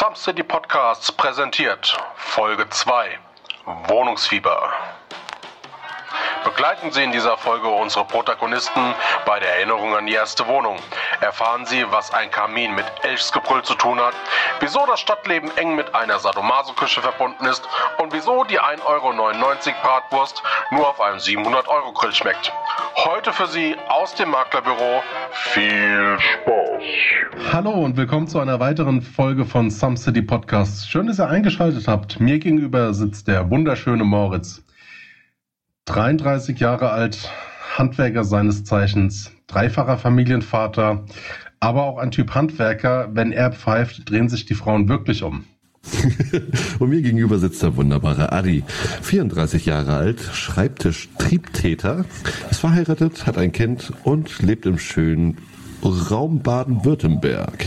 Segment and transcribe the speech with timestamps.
[0.00, 3.18] Some City Podcasts präsentiert Folge 2
[3.88, 4.72] Wohnungsfieber.
[6.42, 8.94] Begleiten Sie in dieser Folge unsere Protagonisten
[9.26, 10.78] bei der Erinnerung an die erste Wohnung.
[11.20, 14.14] Erfahren Sie, was ein Kamin mit Elchsgebrüll zu tun hat,
[14.60, 20.42] wieso das Stadtleben eng mit einer Sadomaso-Küche verbunden ist und wieso die 1,99 Euro Bratwurst
[20.70, 22.50] nur auf einem 700-Euro-Grill schmeckt.
[22.96, 26.69] Heute für Sie aus dem Maklerbüro viel Spaß.
[27.52, 30.88] Hallo und willkommen zu einer weiteren Folge von Some City Podcasts.
[30.88, 32.20] Schön, dass ihr eingeschaltet habt.
[32.20, 34.64] Mir gegenüber sitzt der wunderschöne Moritz.
[35.86, 37.30] 33 Jahre alt,
[37.76, 41.04] Handwerker seines Zeichens, dreifacher Familienvater,
[41.58, 43.10] aber auch ein Typ Handwerker.
[43.12, 45.44] Wenn er pfeift, drehen sich die Frauen wirklich um.
[46.78, 48.64] Und mir gegenüber sitzt der wunderbare Adi,
[49.02, 52.04] 34 Jahre alt, Schreibtisch-Triebtäter,
[52.50, 55.36] ist verheiratet, hat ein Kind und lebt im schönen
[55.84, 57.66] Raum Baden-Württemberg.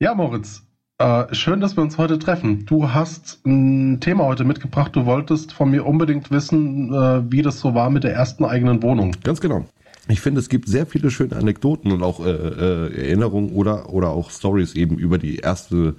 [0.00, 0.62] Ja, Moritz,
[0.98, 2.64] äh, schön, dass wir uns heute treffen.
[2.66, 4.94] Du hast ein Thema heute mitgebracht.
[4.94, 8.82] Du wolltest von mir unbedingt wissen, äh, wie das so war mit der ersten eigenen
[8.82, 9.16] Wohnung.
[9.22, 9.66] Ganz genau.
[10.08, 14.10] Ich finde, es gibt sehr viele schöne Anekdoten und auch äh, äh, Erinnerungen oder, oder
[14.10, 15.94] auch Stories eben über die erste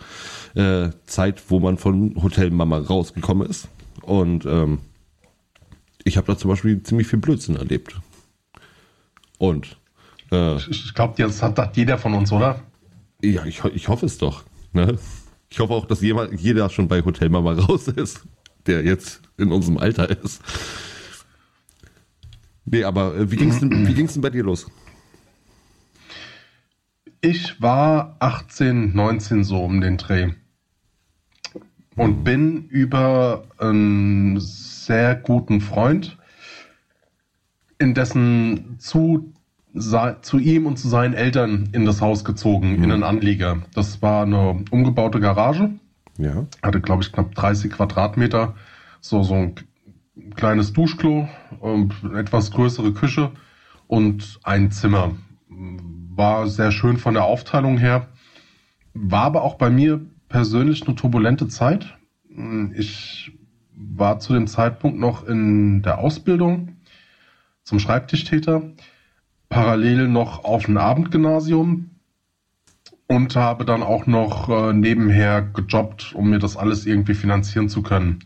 [0.56, 3.70] äh, Zeit, wo man von Hotel Mama rausgekommen ist.
[4.02, 4.80] Und ähm,
[6.04, 8.00] ich habe da zum Beispiel ziemlich viel Blödsinn erlebt.
[9.38, 9.78] Und
[10.34, 12.60] äh, ich glaube, das hat, hat jeder von uns, oder?
[13.22, 14.44] Ja, ich, ich hoffe es doch.
[14.74, 14.98] Ne?
[15.50, 18.26] Ich hoffe auch, dass jemand, jeder schon bei Hotel Mama raus ist,
[18.66, 20.42] der jetzt in unserem Alter ist.
[22.66, 24.70] Nee, aber äh, wie ging's denn, wie ging's denn bei dir los?
[27.22, 30.32] Ich war 18, 19 so um den Dreh.
[31.96, 36.18] Und bin über einen sehr guten Freund,
[37.78, 39.32] in dessen zu
[39.76, 42.84] zu ihm und zu seinen Eltern in das Haus gezogen, mhm.
[42.84, 43.58] in einen Anlieger.
[43.74, 45.72] Das war eine umgebaute Garage.
[46.18, 46.46] Ja.
[46.62, 48.56] Hatte, glaube ich, knapp 30 Quadratmeter.
[49.02, 49.56] So, so ein
[50.36, 51.28] kleines Duschklo,
[51.64, 53.32] ähm, etwas größere Küche
[53.88, 55.16] und ein Zimmer.
[55.50, 58.08] War sehr schön von der Aufteilung her.
[58.94, 61.98] War aber auch bei mir persönlich eine turbulente Zeit.
[62.76, 63.32] Ich
[63.76, 66.78] war zu dem Zeitpunkt noch in der Ausbildung
[67.64, 68.72] zum Schreibtischtäter
[69.54, 71.92] parallel noch auf ein Abendgymnasium
[73.06, 77.84] und habe dann auch noch äh, nebenher gejobbt, um mir das alles irgendwie finanzieren zu
[77.84, 78.20] können.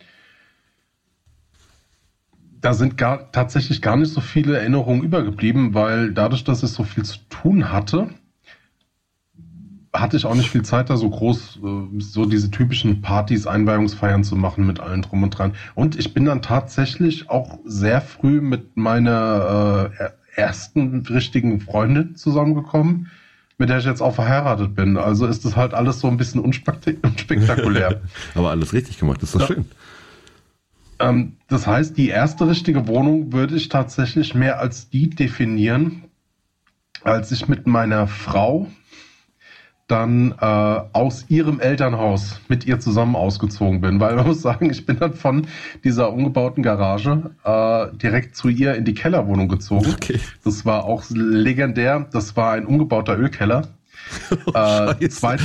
[2.61, 6.83] Da sind gar, tatsächlich gar nicht so viele Erinnerungen übergeblieben, weil dadurch, dass ich so
[6.83, 8.09] viel zu tun hatte,
[9.93, 14.23] hatte ich auch nicht viel Zeit, da so groß, äh, so diese typischen Partys, Einweihungsfeiern
[14.23, 15.55] zu machen mit allen drum und dran.
[15.75, 23.09] Und ich bin dann tatsächlich auch sehr früh mit meiner äh, ersten richtigen Freundin zusammengekommen,
[23.57, 24.97] mit der ich jetzt auch verheiratet bin.
[24.97, 28.01] Also ist das halt alles so ein bisschen unspektakulär.
[28.35, 29.47] Aber alles richtig gemacht, ist doch ja.
[29.47, 29.65] schön.
[30.99, 36.03] Ähm, das heißt, die erste richtige Wohnung würde ich tatsächlich mehr als die definieren,
[37.03, 38.67] als ich mit meiner Frau
[39.87, 44.85] dann äh, aus ihrem Elternhaus mit ihr zusammen ausgezogen bin, weil man muss sagen, ich
[44.85, 45.47] bin dann von
[45.83, 49.93] dieser umgebauten Garage äh, direkt zu ihr in die Kellerwohnung gezogen.
[49.93, 50.19] Okay.
[50.43, 52.05] Das war auch legendär.
[52.11, 53.69] Das war ein umgebauter Ölkeller.
[54.47, 54.51] Oh,
[54.99, 55.37] äh, zwei,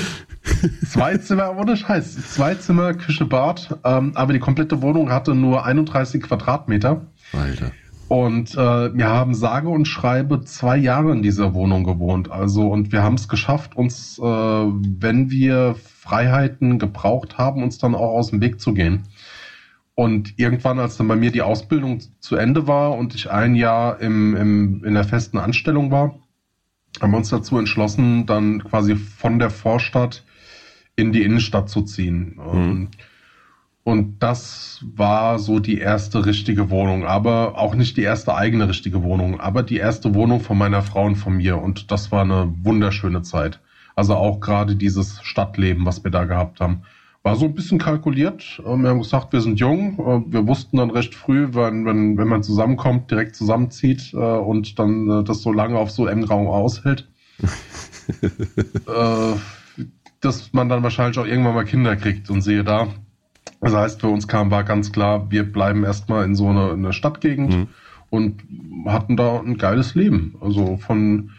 [0.88, 5.64] zwei Zimmer, ohne Scheiß, zwei Zimmer, Küche, Bad, ähm, aber die komplette Wohnung hatte nur
[5.64, 7.02] 31 Quadratmeter.
[7.32, 7.72] Alter.
[8.12, 12.31] Und äh, wir haben sage und schreibe zwei Jahre in dieser Wohnung gewohnt.
[12.31, 17.95] Also und wir haben es geschafft, uns, äh, wenn wir Freiheiten gebraucht haben, uns dann
[17.95, 19.05] auch aus dem Weg zu gehen.
[19.95, 23.99] Und irgendwann, als dann bei mir die Ausbildung zu Ende war und ich ein Jahr
[24.03, 26.17] im, im, in der festen Anstellung war,
[27.00, 30.23] haben wir uns dazu entschlossen, dann quasi von der Vorstadt
[30.97, 32.39] in die Innenstadt zu ziehen.
[32.53, 32.89] Mhm.
[33.84, 39.03] Und das war so die erste richtige Wohnung, aber auch nicht die erste eigene richtige
[39.03, 41.60] Wohnung, aber die erste Wohnung von meiner Frau und von mir.
[41.60, 43.60] Und das war eine wunderschöne Zeit.
[43.97, 46.82] Also auch gerade dieses Stadtleben, was wir da gehabt haben.
[47.25, 48.61] War so ein bisschen kalkuliert.
[48.64, 50.25] Wir haben gesagt, wir sind jung.
[50.29, 55.08] Wir wussten dann recht früh, wenn, wenn, wenn man zusammenkommt, direkt zusammenzieht äh, und dann
[55.08, 57.08] äh, das so lange auf so engem Raum aushält.
[58.88, 59.37] Äh,
[60.20, 62.88] dass man dann wahrscheinlich auch irgendwann mal Kinder kriegt und sehe da,
[63.62, 66.93] das heißt, für uns kam, war ganz klar, wir bleiben erstmal in so einer eine
[66.93, 67.69] Stadtgegend mhm.
[68.11, 68.43] und
[68.87, 70.35] hatten da ein geiles Leben.
[70.41, 71.31] Also von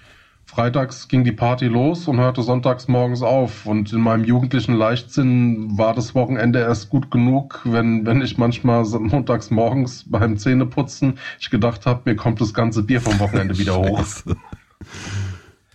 [0.46, 3.66] freitags ging die Party los und hörte sonntags morgens auf.
[3.66, 8.86] Und in meinem jugendlichen Leichtsinn war das Wochenende erst gut genug, wenn, wenn ich manchmal
[8.86, 13.76] montags morgens beim Zähneputzen ich gedacht habe, mir kommt das ganze Bier vom Wochenende wieder
[13.78, 14.06] hoch.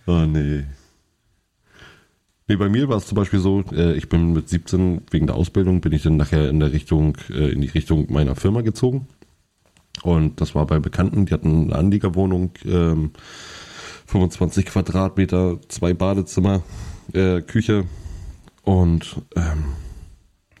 [0.07, 0.63] oh nee.
[2.49, 5.35] Nee, bei mir war es zum Beispiel so, äh, ich bin mit 17 wegen der
[5.35, 9.07] Ausbildung, bin ich dann nachher in der Richtung, äh, in die Richtung meiner Firma gezogen.
[10.01, 13.11] Und das war bei Bekannten, die hatten eine Anliegerwohnung, ähm,
[14.07, 16.63] 25 Quadratmeter, zwei Badezimmer,
[17.13, 17.85] äh, Küche
[18.63, 19.65] und ähm,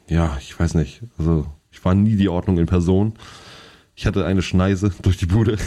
[0.07, 3.13] ja, ich weiß nicht, also ich war nie die Ordnung in Person.
[3.95, 5.57] Ich hatte eine Schneise durch die Bude.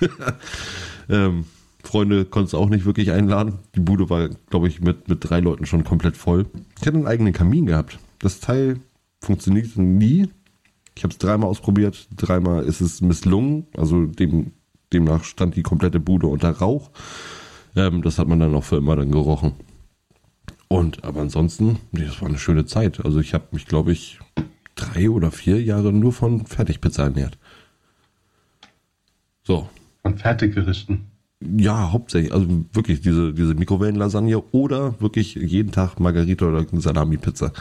[1.08, 1.46] ähm,
[1.84, 3.58] Freunde konnte es auch nicht wirklich einladen.
[3.74, 6.46] Die Bude war, glaube ich, mit, mit drei Leuten schon komplett voll.
[6.80, 7.98] Ich hatte einen eigenen Kamin gehabt.
[8.18, 8.80] Das Teil
[9.20, 10.28] funktionierte nie.
[10.96, 12.08] Ich habe es dreimal ausprobiert.
[12.16, 13.66] Dreimal ist es misslungen.
[13.76, 14.52] Also dem,
[14.92, 16.90] demnach stand die komplette Bude unter Rauch.
[17.76, 19.52] Ähm, das hat man dann auch für immer dann gerochen.
[20.68, 23.04] Und aber ansonsten, nee, das war eine schöne Zeit.
[23.04, 24.18] Also ich habe mich, glaube ich,
[24.74, 27.38] drei oder vier Jahre nur von Fertigpizza ernährt.
[29.42, 29.68] So.
[30.02, 31.13] Von Fertiggerichten.
[31.56, 32.32] Ja, hauptsächlich.
[32.32, 37.52] Also wirklich diese, diese Mikrowellenlasagne oder wirklich jeden Tag Margarita oder Salami-Pizza.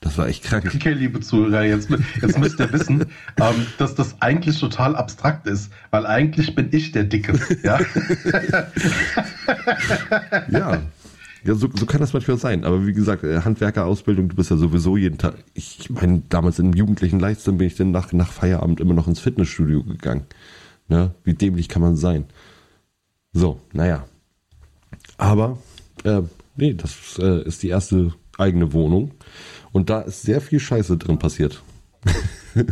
[0.00, 0.70] Das war echt krank.
[0.74, 1.88] Okay, liebe Zuhörer, jetzt,
[2.20, 3.06] jetzt müsst ihr wissen,
[3.40, 7.38] ähm, dass das eigentlich total abstrakt ist, weil eigentlich bin ich der Dicke.
[7.62, 7.80] Ja,
[10.50, 10.82] ja.
[11.44, 12.64] ja so, so kann das manchmal sein.
[12.64, 15.34] Aber wie gesagt, äh, Handwerkerausbildung, du bist ja sowieso jeden Tag.
[15.54, 19.20] Ich meine, damals im jugendlichen Leichtsinn bin ich dann nach, nach Feierabend immer noch ins
[19.20, 20.26] Fitnessstudio gegangen.
[20.88, 21.14] Ne?
[21.24, 22.26] Wie dämlich kann man sein?
[23.36, 24.06] So, naja.
[25.18, 25.58] Aber,
[26.04, 26.22] äh,
[26.56, 29.10] nee, das äh, ist die erste eigene Wohnung.
[29.72, 31.62] Und da ist sehr viel Scheiße drin passiert.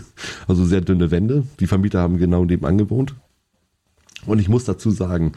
[0.48, 1.44] also sehr dünne Wände.
[1.60, 3.14] Die Vermieter haben genau nebenan gewohnt.
[4.24, 5.32] Und ich muss dazu sagen,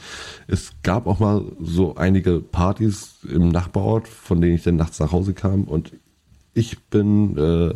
[0.47, 5.11] es gab auch mal so einige Partys im Nachbarort, von denen ich dann nachts nach
[5.11, 5.65] Hause kam.
[5.65, 5.91] Und
[6.53, 7.73] ich bin, äh,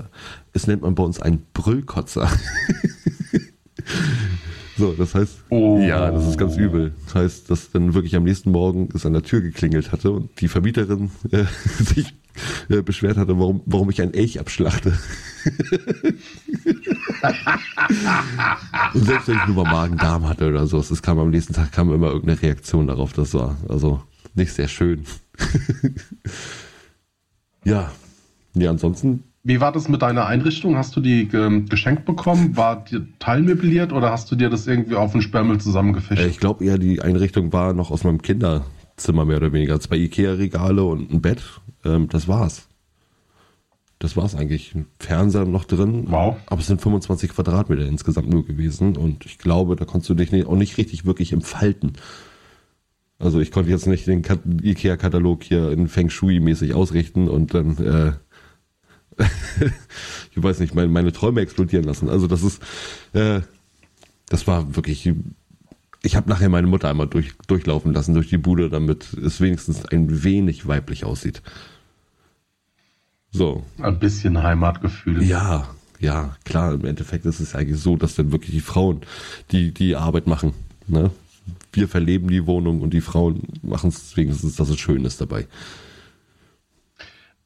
[0.54, 2.32] es nennt man bei uns einen Brüllkotzer.
[4.82, 5.78] So, das heißt, oh.
[5.78, 6.96] ja, das ist ganz übel.
[7.06, 10.42] Das heißt, dass dann wirklich am nächsten Morgen es an der Tür geklingelt hatte und
[10.42, 11.44] die Vermieterin äh,
[11.84, 12.16] sich
[12.68, 14.98] äh, beschwert hatte, warum, warum ich ein Elch abschlachte.
[18.96, 21.72] und selbst wenn ich nur mal Magen-Darm hatte oder so, es kam am nächsten Tag
[21.72, 23.14] kam immer irgendeine Reaktion darauf.
[23.14, 24.02] Das war also
[24.34, 25.04] nicht sehr schön.
[27.66, 27.92] ja.
[28.56, 30.78] Ja, ansonsten wie war das mit deiner Einrichtung?
[30.78, 32.56] Hast du die ähm, geschenkt bekommen?
[32.56, 36.22] War die teilmöbliert oder hast du dir das irgendwie auf den Sperrmüll zusammengefischt?
[36.22, 39.80] Äh, ich glaube eher, die Einrichtung war noch aus meinem Kinderzimmer mehr oder weniger.
[39.80, 41.42] Zwei Ikea-Regale und ein Bett.
[41.84, 42.68] Ähm, das war's.
[43.98, 44.76] Das war's eigentlich.
[44.76, 46.06] Ein Fernseher noch drin.
[46.08, 46.38] Wow.
[46.46, 48.96] Aber es sind 25 Quadratmeter insgesamt nur gewesen.
[48.96, 51.94] Und ich glaube, da konntest du dich auch nicht richtig wirklich entfalten.
[53.18, 54.24] Also ich konnte jetzt nicht den
[54.64, 58.14] Ikea-Katalog hier in Feng Shui-mäßig ausrichten und dann äh,
[60.36, 62.10] ich weiß nicht, meine, meine Träume explodieren lassen.
[62.10, 62.62] Also das ist,
[63.14, 63.42] äh,
[64.30, 65.12] das war wirklich,
[66.04, 69.86] ich habe nachher meine Mutter einmal durch, durchlaufen lassen durch die Bude, damit es wenigstens
[69.86, 71.42] ein wenig weiblich aussieht.
[73.32, 73.64] So.
[73.80, 75.24] Ein bisschen Heimatgefühl.
[75.24, 75.70] Ja,
[76.02, 79.02] ja, klar, im Endeffekt ist es eigentlich so, dass dann wirklich die Frauen
[79.52, 80.54] die, die Arbeit machen.
[80.88, 81.12] Ne?
[81.72, 85.48] Wir verleben die Wohnung und die Frauen machen es wenigstens, dass es schön ist dabei.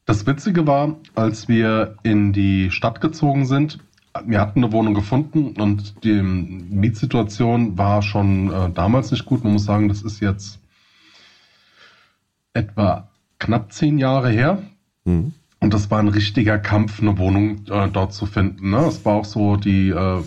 [0.06, 3.80] Das Witzige war, als wir in die Stadt gezogen sind,
[4.24, 9.42] wir hatten eine Wohnung gefunden und die Mietsituation war schon äh, damals nicht gut.
[9.44, 10.60] Man muss sagen, das ist jetzt
[12.54, 13.08] etwa
[13.38, 14.62] knapp zehn Jahre her.
[15.04, 15.34] Mhm.
[15.58, 18.70] Und das war ein richtiger Kampf, eine Wohnung äh, dort zu finden.
[18.70, 18.78] Ne?
[18.86, 20.22] Es war auch so, die äh,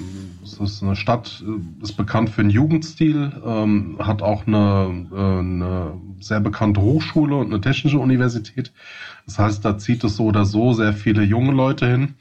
[0.53, 5.39] es ist eine Stadt, äh, ist bekannt für den Jugendstil, ähm, hat auch eine, äh,
[5.39, 8.73] eine sehr bekannte Hochschule und eine technische Universität.
[9.25, 12.15] Das heißt, da zieht es so oder so sehr viele junge Leute hin.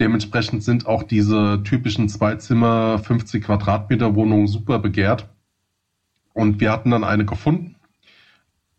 [0.00, 5.28] Dementsprechend sind auch diese typischen Zweizimmer, 50 Quadratmeter Wohnungen super begehrt.
[6.32, 7.76] Und wir hatten dann eine gefunden.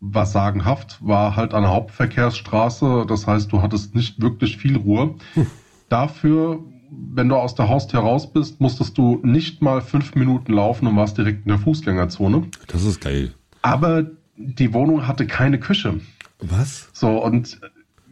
[0.00, 3.06] Was sagenhaft war halt eine Hauptverkehrsstraße.
[3.08, 5.14] Das heißt, du hattest nicht wirklich viel Ruhe.
[5.88, 10.86] Dafür, wenn du aus der Haustür raus bist, musstest du nicht mal fünf Minuten laufen
[10.86, 12.48] und warst direkt in der Fußgängerzone.
[12.68, 13.32] Das ist geil.
[13.62, 16.00] Aber die Wohnung hatte keine Küche.
[16.40, 16.88] Was?
[16.92, 17.60] So, und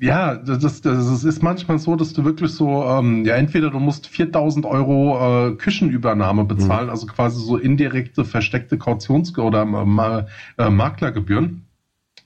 [0.00, 4.08] ja, das, das ist manchmal so, dass du wirklich so, ähm, ja, entweder du musst
[4.08, 6.90] 4000 Euro äh, Küchenübernahme bezahlen, mhm.
[6.90, 9.62] also quasi so indirekte, versteckte Kautions- oder
[10.58, 11.66] äh, Maklergebühren,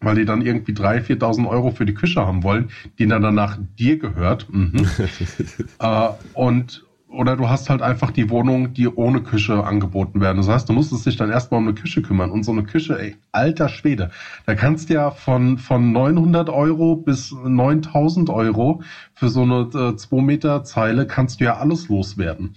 [0.00, 3.58] weil die dann irgendwie 3.000, 4.000 Euro für die Küche haben wollen, die dann danach
[3.78, 4.46] dir gehört.
[4.50, 4.86] Mhm.
[5.78, 10.38] äh, und oder du hast halt einfach die Wohnung, die ohne Küche angeboten werden.
[10.38, 12.30] Das heißt, du musstest dich dann erstmal um eine Küche kümmern.
[12.30, 14.10] Und so eine Küche, ey, alter Schwede,
[14.44, 18.82] da kannst du ja von, von 900 Euro bis 9000 Euro
[19.14, 22.54] für so eine äh, 2 Meter Zeile kannst du ja alles loswerden.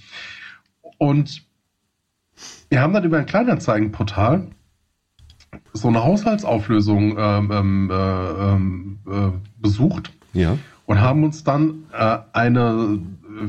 [0.98, 1.46] Und
[2.70, 4.48] wir haben dann über ein Kleinanzeigenportal
[5.74, 7.94] so eine Haushaltsauflösung ähm, ähm, äh,
[8.54, 10.58] ähm, äh, besucht Ja.
[10.86, 13.00] und haben uns dann äh, eine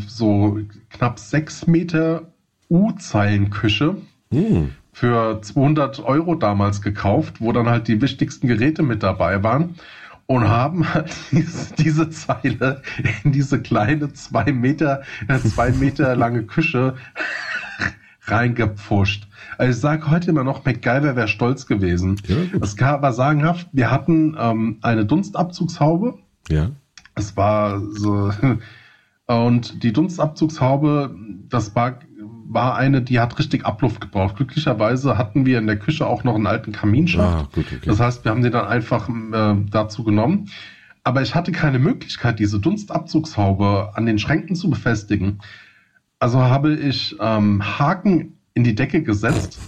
[0.06, 0.58] so
[0.90, 2.22] knapp sechs Meter
[2.68, 3.96] U-Zeilenküche
[4.32, 4.70] Hm.
[4.92, 9.74] für 200 Euro damals gekauft, wo dann halt die wichtigsten Geräte mit dabei waren
[10.26, 12.82] und haben halt diese, diese Zeile
[13.24, 16.94] in diese kleine zwei Meter, äh, zwei Meter lange Küche
[18.22, 19.28] reingepfuscht.
[19.58, 22.16] Also ich sage heute immer noch, MacGyver wäre stolz gewesen.
[22.26, 22.36] Ja.
[22.60, 26.70] Es gab- war sagenhaft, wir hatten ähm, eine Dunstabzugshaube, Ja.
[27.14, 28.30] es war so.
[29.26, 31.14] Und die Dunstabzugshaube,
[31.48, 32.00] das war,
[32.48, 34.34] war eine, die hat richtig Abluft gebraucht.
[34.36, 37.44] Glücklicherweise hatten wir in der Küche auch noch einen alten Kaminschacht.
[37.44, 37.78] Ah, gut, okay.
[37.86, 40.48] Das heißt, wir haben den dann einfach äh, dazu genommen.
[41.04, 45.38] Aber ich hatte keine Möglichkeit, diese Dunstabzugshaube an den Schränken zu befestigen.
[46.20, 49.58] Also habe ich ähm, Haken in die Decke gesetzt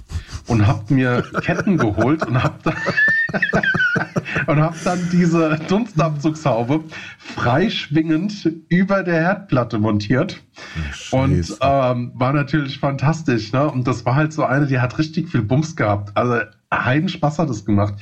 [0.48, 2.76] und habe mir Ketten geholt und habe dann,
[4.46, 6.84] und hab dann diese Dunstabzugshaube
[7.18, 10.42] freischwingend über der Herdplatte montiert.
[11.10, 11.58] Und Scheiße.
[11.62, 13.52] ähm, war natürlich fantastisch.
[13.52, 13.70] Ne?
[13.70, 16.14] Und das war halt so eine, die hat richtig viel Bums gehabt.
[16.16, 16.40] Also
[16.72, 17.94] Heiden Spaß hat es gemacht.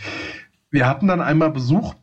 [0.72, 1.94] Wir hatten dann einmal Besuch.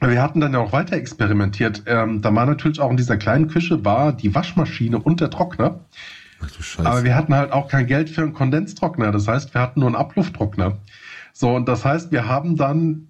[0.00, 1.84] Wir hatten dann ja auch weiter experimentiert.
[1.86, 5.80] Ähm, da war natürlich auch in dieser kleinen Küche war die Waschmaschine und der Trockner.
[6.42, 6.88] Ach du Scheiße.
[6.88, 9.10] Aber wir hatten halt auch kein Geld für einen Kondenstrockner.
[9.10, 10.78] Das heißt, wir hatten nur einen Ablufttrockner.
[11.32, 13.08] So, und das heißt, wir haben dann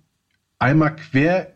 [0.59, 1.53] einmal quer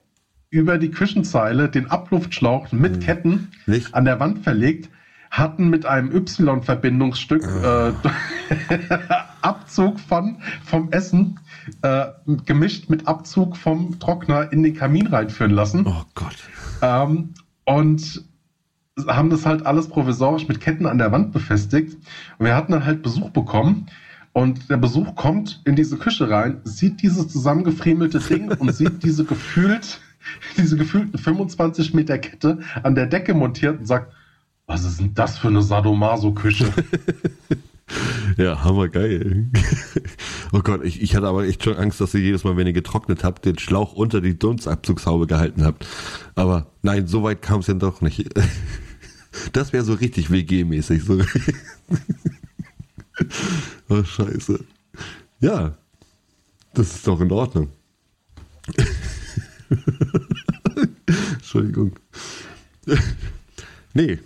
[0.51, 3.95] über die Küchenzeile den Abluftschlauch mit Ketten Nicht?
[3.95, 4.91] an der Wand verlegt,
[5.31, 7.93] hatten mit einem Y-Verbindungsstück äh,
[9.43, 11.39] Abzug von, vom Essen
[11.83, 12.07] äh,
[12.45, 15.87] gemischt mit Abzug vom Trockner in den Kamin reinführen lassen.
[15.87, 16.37] oh Gott.
[16.83, 17.35] Ähm,
[17.65, 18.25] und
[19.07, 21.97] haben das halt alles provisorisch mit Ketten an der Wand befestigt.
[22.39, 23.87] Und wir hatten dann halt Besuch bekommen.
[24.33, 29.25] Und der Besuch kommt in diese Küche rein, sieht dieses zusammengefriemelte Ding und sieht diese
[29.25, 30.01] gefühlt,
[30.57, 34.13] diese gefühlten 25 Meter Kette an der Decke montiert und sagt,
[34.67, 36.73] was ist denn das für eine Sadomaso-Küche?
[38.37, 39.51] Ja, hammergeil.
[40.53, 42.73] oh Gott, ich, ich hatte aber echt schon Angst, dass ihr jedes Mal, wenn ihr
[42.73, 45.87] getrocknet habt, den Schlauch unter die Dunstabzugshaube gehalten habt.
[46.35, 48.29] Aber nein, so weit kam es ja doch nicht.
[49.53, 51.05] Das wäre so richtig WG-mäßig.
[51.05, 51.21] So.
[53.89, 54.65] oh, scheiße.
[55.39, 55.79] Ja,
[56.75, 57.69] das ist doch in Ordnung.
[61.35, 61.93] Entschuldigung.
[63.95, 64.19] nee,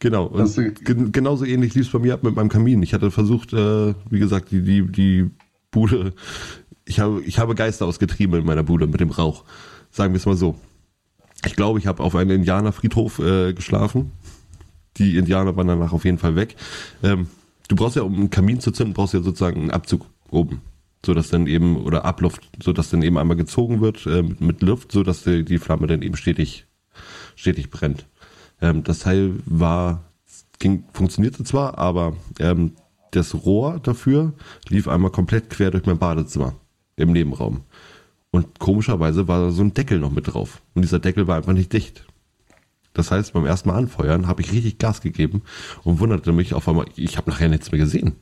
[0.00, 0.26] genau.
[0.26, 2.82] Und gen genauso ähnlich lief es bei mir ab mit meinem Kamin.
[2.82, 5.30] Ich hatte versucht, äh, wie gesagt, die, die, die
[5.70, 6.12] Bude,
[6.84, 9.44] ich habe, ich habe Geister ausgetrieben in meiner Bude mit dem Rauch.
[9.90, 10.56] Sagen wir es mal so.
[11.46, 14.12] Ich glaube, ich habe auf einem Indianerfriedhof äh, geschlafen.
[14.96, 16.56] Die Indianer waren danach auf jeden Fall weg.
[17.02, 17.28] Ähm,
[17.68, 20.60] du brauchst ja, um einen Kamin zu zünden, brauchst ja sozusagen einen Abzug oben.
[21.04, 24.40] So dass dann eben, oder Abluft, so dass dann eben einmal gezogen wird äh, mit,
[24.40, 26.66] mit Luft, so dass die, die Flamme dann eben stetig,
[27.36, 28.06] stetig brennt.
[28.60, 30.04] Ähm, das Teil war,
[30.58, 32.72] ging, funktionierte zwar, aber ähm,
[33.10, 34.32] das Rohr dafür
[34.68, 36.54] lief einmal komplett quer durch mein Badezimmer
[36.96, 37.62] im Nebenraum.
[38.30, 40.62] Und komischerweise war da so ein Deckel noch mit drauf.
[40.74, 42.06] Und dieser Deckel war einfach nicht dicht.
[42.92, 45.42] Das heißt, beim ersten Mal anfeuern habe ich richtig Gas gegeben
[45.84, 48.16] und wunderte mich auf einmal, ich habe nachher nichts mehr gesehen.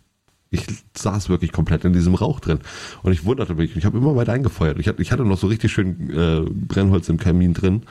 [0.51, 0.65] Ich
[0.97, 2.61] saß wirklich komplett in diesem Rauch drin.
[3.03, 4.79] Und ich wunderte mich, ich habe immer weiter eingefeuert.
[4.79, 7.83] Ich hatte, noch so richtig schön äh, Brennholz im Kamin drin.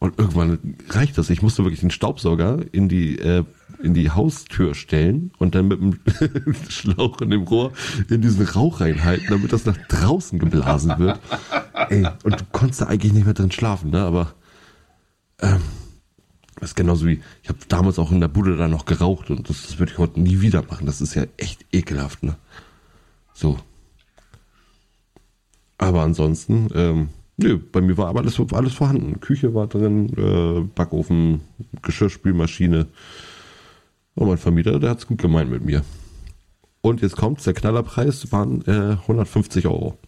[0.00, 1.30] Und irgendwann reicht das.
[1.30, 3.44] Ich musste wirklich den Staubsauger in die, äh,
[3.82, 6.00] in die Haustür stellen und dann mit dem
[6.68, 7.72] Schlauch in dem Rohr
[8.08, 11.20] in diesen Rauch reinhalten, damit das nach draußen geblasen wird.
[11.88, 14.00] Ey, und du konntest da eigentlich nicht mehr drin schlafen, ne?
[14.00, 14.34] Aber
[15.40, 15.60] ähm,
[16.56, 19.48] das ist genauso wie, ich habe damals auch in der Bude da noch geraucht und
[19.48, 20.86] das, das würde ich heute nie wieder machen.
[20.86, 22.36] Das ist ja echt ekelhaft, ne?
[23.34, 23.58] So.
[25.78, 27.08] Aber ansonsten, ähm,
[27.40, 29.20] nö, bei mir war aber alles, alles vorhanden.
[29.20, 31.40] Küche war drin, äh, Backofen,
[31.82, 32.86] Geschirrspülmaschine.
[34.14, 35.82] Und mein Vermieter, der hat's gut gemeint mit mir.
[36.82, 39.98] Und jetzt kommt's, der Knallerpreis waren äh, 150 Euro.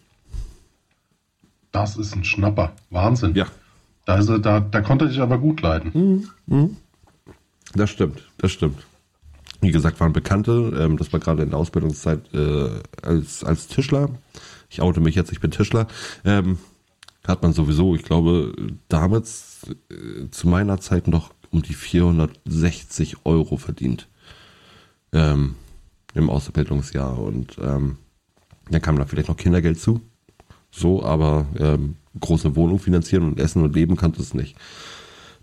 [1.71, 2.73] Das ist ein Schnapper.
[2.89, 3.35] Wahnsinn.
[3.35, 3.47] Ja,
[4.05, 6.29] Also da, da konnte ich aber gut leiden.
[7.75, 8.77] Das stimmt, das stimmt.
[9.61, 12.69] Wie gesagt, waren Bekannte, ähm, das war gerade in der Ausbildungszeit äh,
[13.01, 14.09] als, als Tischler.
[14.69, 15.87] Ich oute mich jetzt, ich bin Tischler.
[16.25, 16.57] Ähm,
[17.27, 18.53] hat man sowieso, ich glaube,
[18.89, 24.07] damals äh, zu meiner Zeit noch um die 460 Euro verdient.
[25.13, 25.55] Ähm,
[26.15, 27.17] Im Ausbildungsjahr.
[27.19, 27.97] Und ähm,
[28.69, 30.01] dann kam da vielleicht noch Kindergeld zu.
[30.71, 34.55] So, aber ähm, große Wohnung finanzieren und essen und leben kannte es nicht.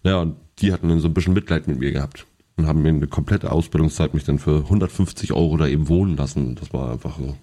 [0.03, 2.89] Ja, und die hatten dann so ein bisschen Mitleid mit mir gehabt und haben mir
[2.89, 6.57] eine komplette Ausbildungszeit mich dann für 150 Euro da eben wohnen lassen.
[6.57, 7.37] Das war einfach so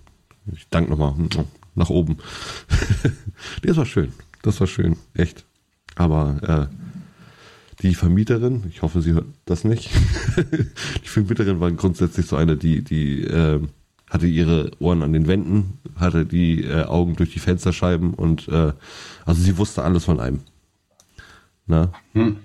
[0.53, 1.15] Ich danke nochmal
[1.75, 2.17] nach oben.
[3.61, 4.11] das war schön.
[4.47, 4.95] Das war schön.
[5.13, 5.43] Echt.
[5.95, 9.89] Aber äh, die Vermieterin, ich hoffe, sie hört das nicht.
[11.03, 13.59] die Vermieterin war grundsätzlich so eine, die, die äh,
[14.09, 18.71] hatte ihre Ohren an den Wänden, hatte die äh, Augen durch die Fensterscheiben und äh,
[19.25, 20.39] also sie wusste alles von einem.
[21.65, 21.91] Na?
[22.13, 22.37] Hm.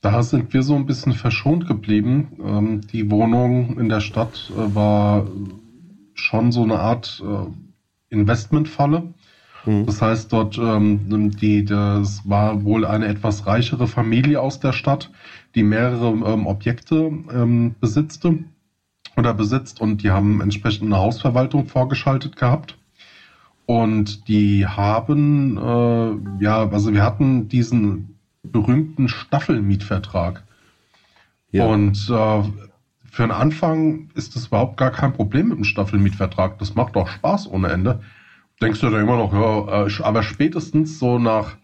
[0.00, 2.32] Da sind wir so ein bisschen verschont geblieben.
[2.44, 5.28] Ähm, die Wohnung in der Stadt äh, war
[6.14, 9.14] schon so eine Art äh, Investmentfalle.
[9.64, 9.86] Mhm.
[9.86, 15.10] Das heißt, dort, ähm, die, das war wohl eine etwas reichere Familie aus der Stadt,
[15.54, 18.38] die mehrere ähm, Objekte ähm, besitzte
[19.16, 22.78] oder besitzt und die haben entsprechend eine Hausverwaltung vorgeschaltet gehabt.
[23.66, 30.42] Und die haben, äh, ja, also wir hatten diesen berühmten Staffelmietvertrag.
[31.50, 31.66] Ja.
[31.66, 32.42] Und äh,
[33.10, 36.58] für den Anfang ist das überhaupt gar kein Problem mit dem Staffelmietvertrag.
[36.58, 38.00] Das macht doch Spaß ohne Ende
[38.60, 41.56] denkst du dann immer noch, ja, äh, aber spätestens so nach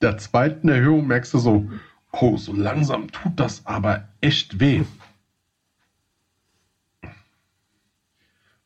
[0.00, 1.70] der zweiten Erhöhung merkst du so,
[2.12, 4.82] oh, so langsam tut das aber echt weh.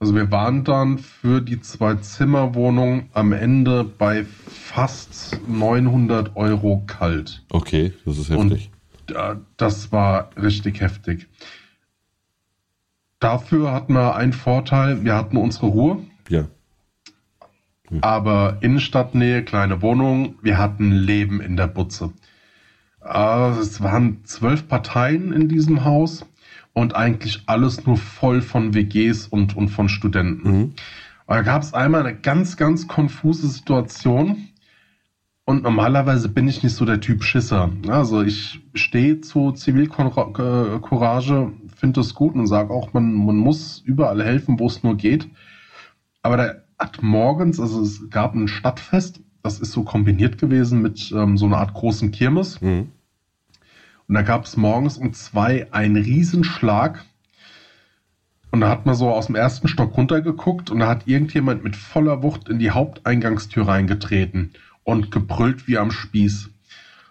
[0.01, 7.43] Also wir waren dann für die Zwei-Zimmer-Wohnung am Ende bei fast 900 Euro kalt.
[7.51, 8.71] Okay, das ist heftig.
[9.09, 11.27] Und, äh, das war richtig heftig.
[13.19, 16.05] Dafür hatten wir einen Vorteil, wir hatten unsere Ruhe.
[16.29, 16.45] Ja.
[17.89, 17.99] Hm.
[18.03, 22.13] Aber Innenstadtnähe, kleine Wohnung, wir hatten Leben in der Butze.
[23.05, 26.27] Äh, es waren zwölf Parteien in diesem Haus
[26.73, 30.51] und eigentlich alles nur voll von WGs und, und von Studenten.
[30.51, 30.73] Mhm.
[31.27, 34.49] Da gab es einmal eine ganz, ganz konfuse Situation.
[35.45, 37.71] Und normalerweise bin ich nicht so der Typ Schisser.
[37.89, 44.23] Also ich stehe zu Zivilcourage, finde es gut und sage auch, man, man muss überall
[44.23, 45.29] helfen, wo es nur geht.
[46.23, 51.13] Aber da hat morgens, also es gab ein Stadtfest, das ist so kombiniert gewesen mit
[51.13, 52.61] ähm, so einer Art großen Kirmes.
[52.61, 52.93] Mhm.
[54.07, 57.05] Und da gab es morgens um zwei einen Riesenschlag.
[58.51, 61.77] Und da hat man so aus dem ersten Stock runtergeguckt und da hat irgendjemand mit
[61.77, 64.53] voller Wucht in die Haupteingangstür reingetreten
[64.85, 66.49] und gebrüllt wie am Spieß.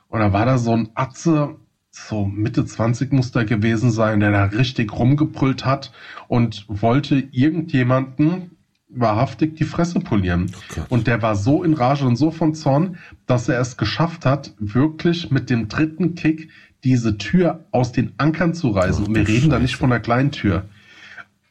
[0.07, 1.55] Und da war da so ein Atze,
[1.91, 5.91] so Mitte 20 muss da gewesen sein, der da richtig rumgebrüllt hat
[6.27, 8.56] und wollte irgendjemanden
[8.89, 10.51] wahrhaftig die Fresse polieren.
[10.75, 14.25] Oh und der war so in Rage und so von Zorn, dass er es geschafft
[14.25, 16.49] hat, wirklich mit dem dritten Kick
[16.83, 19.03] diese Tür aus den Ankern zu reißen.
[19.03, 19.49] Oh, und wir reden Scheiße.
[19.49, 20.69] da nicht von einer kleinen Tür.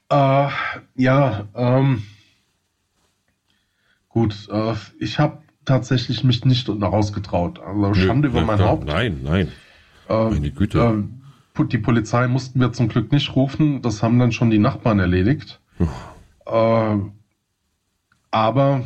[0.08, 0.48] Äh,
[0.94, 2.02] ja, ähm,
[4.08, 7.58] gut, äh, ich habe tatsächlich mich nicht rausgetraut.
[7.58, 8.86] Also Schande über mein ja, Haupt.
[8.86, 9.48] Nein, nein.
[10.08, 11.04] Äh, Meine Güte.
[11.58, 13.82] Äh, die Polizei mussten wir zum Glück nicht rufen.
[13.82, 15.60] Das haben dann schon die Nachbarn erledigt.
[16.46, 16.96] Äh,
[18.36, 18.84] aber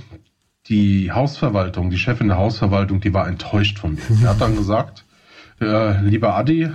[0.69, 4.03] die Hausverwaltung, die Chefin der Hausverwaltung, die war enttäuscht von mir.
[4.09, 5.05] Sie hat dann gesagt,
[5.61, 6.69] äh, lieber Adi,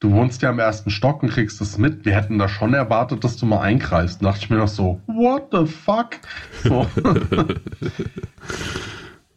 [0.00, 2.04] du wohnst ja im ersten Stock und kriegst das mit.
[2.04, 4.20] Wir hätten da schon erwartet, dass du mal eingreifst.
[4.20, 6.18] Da dachte ich mir noch so, what the fuck?
[6.64, 6.88] So.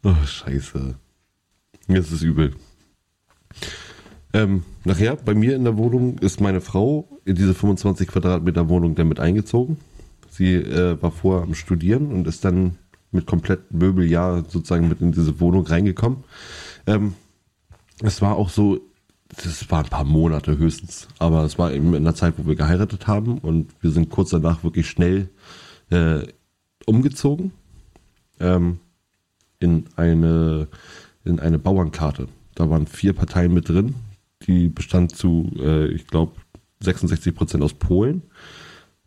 [0.02, 0.96] oh, scheiße.
[1.86, 2.56] Jetzt ist übel.
[4.32, 8.96] Ähm, nachher, bei mir in der Wohnung ist meine Frau in diese 25 Quadratmeter Wohnung
[8.96, 9.76] damit eingezogen.
[10.36, 12.76] Sie äh, war vorher am Studieren und ist dann
[13.10, 16.24] mit komplettem Möbeljahr sozusagen mit in diese Wohnung reingekommen.
[16.86, 17.14] Ähm,
[18.02, 18.80] es war auch so,
[19.28, 22.54] das war ein paar Monate höchstens, aber es war eben in der Zeit, wo wir
[22.54, 25.30] geheiratet haben und wir sind kurz danach wirklich schnell
[25.88, 26.26] äh,
[26.84, 27.52] umgezogen
[28.38, 28.80] ähm,
[29.58, 30.68] in eine
[31.24, 32.28] in eine Bauernkarte.
[32.54, 33.94] Da waren vier Parteien mit drin.
[34.46, 36.32] Die bestand zu, äh, ich glaube,
[36.80, 38.22] 66 Prozent aus Polen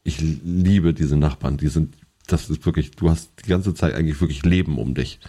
[0.04, 1.58] ich liebe diese Nachbarn.
[1.58, 1.96] Die sind,
[2.28, 5.20] das ist wirklich, du hast die ganze Zeit eigentlich wirklich Leben um dich.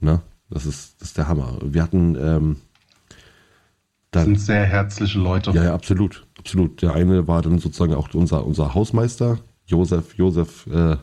[0.00, 0.20] Ne?
[0.50, 1.58] Das ist, das ist der Hammer.
[1.62, 2.56] Wir hatten, ähm,
[4.10, 5.50] das sind sehr herzliche Leute.
[5.50, 6.80] Ja, ja, absolut, absolut.
[6.82, 10.14] Der eine war dann sozusagen auch unser, unser Hausmeister, Josef.
[10.14, 10.96] Josef äh,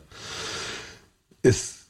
[1.43, 1.83] ist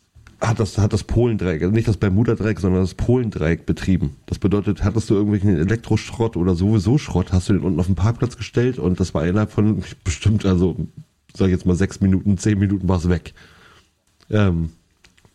[0.48, 4.18] hat das, hat das Polendreieck, also nicht das Bermuda-Dreieck, sondern das Polendreieck betrieben.
[4.26, 7.96] Das bedeutet, hattest du irgendwelchen Elektroschrott oder sowieso Schrott, hast du den unten auf den
[7.96, 10.76] Parkplatz gestellt und das war innerhalb von bestimmt, also
[11.34, 13.34] sag ich jetzt mal sechs Minuten, zehn Minuten war es weg.
[14.30, 14.70] Ähm,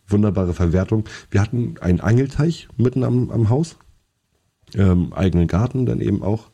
[0.07, 1.05] wunderbare Verwertung.
[1.29, 3.77] Wir hatten einen Angelteich mitten am, am Haus.
[4.75, 6.49] Ähm, eigenen Garten dann eben auch.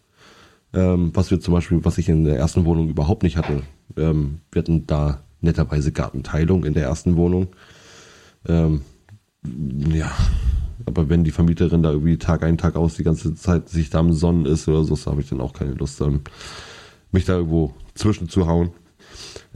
[0.74, 3.64] Ähm, was wir zum Beispiel, was ich in der ersten Wohnung überhaupt nicht hatte.
[3.98, 7.48] Ähm, wir hatten da netterweise Gartenteilung in der ersten Wohnung.
[8.48, 8.82] Ähm,
[9.94, 10.12] ja,
[10.86, 14.00] aber wenn die Vermieterin da irgendwie Tag ein, Tag aus die ganze Zeit sich da
[14.00, 16.22] am Sonnen ist oder so, so habe ich dann auch keine Lust, dann
[17.12, 18.72] mich da irgendwo zwischenzuhauen.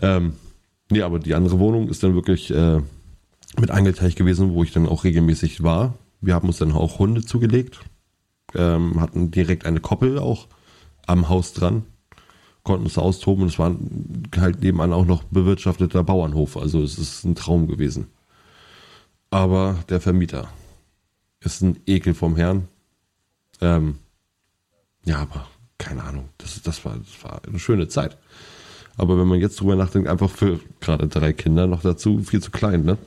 [0.02, 0.34] Ähm,
[0.92, 2.82] Nee, aber die andere Wohnung ist dann wirklich äh,
[3.60, 5.94] mit Angelteich gewesen, wo ich dann auch regelmäßig war.
[6.20, 7.80] Wir haben uns dann auch Hunde zugelegt,
[8.56, 10.48] ähm, hatten direkt eine Koppel auch
[11.06, 11.86] am Haus dran,
[12.64, 13.76] konnten uns austoben und es war
[14.38, 16.58] halt nebenan auch noch bewirtschafteter Bauernhof.
[16.58, 18.08] Also es ist ein Traum gewesen.
[19.30, 20.50] Aber der Vermieter
[21.40, 22.68] ist ein Ekel vom Herrn.
[23.62, 24.00] Ähm,
[25.06, 26.30] ja, aber keine Ahnung.
[26.40, 28.18] Das, das, war, das war eine schöne Zeit.
[29.00, 32.52] Aber wenn man jetzt drüber nachdenkt, einfach für gerade drei Kinder noch dazu viel zu
[32.52, 32.98] klein, ne?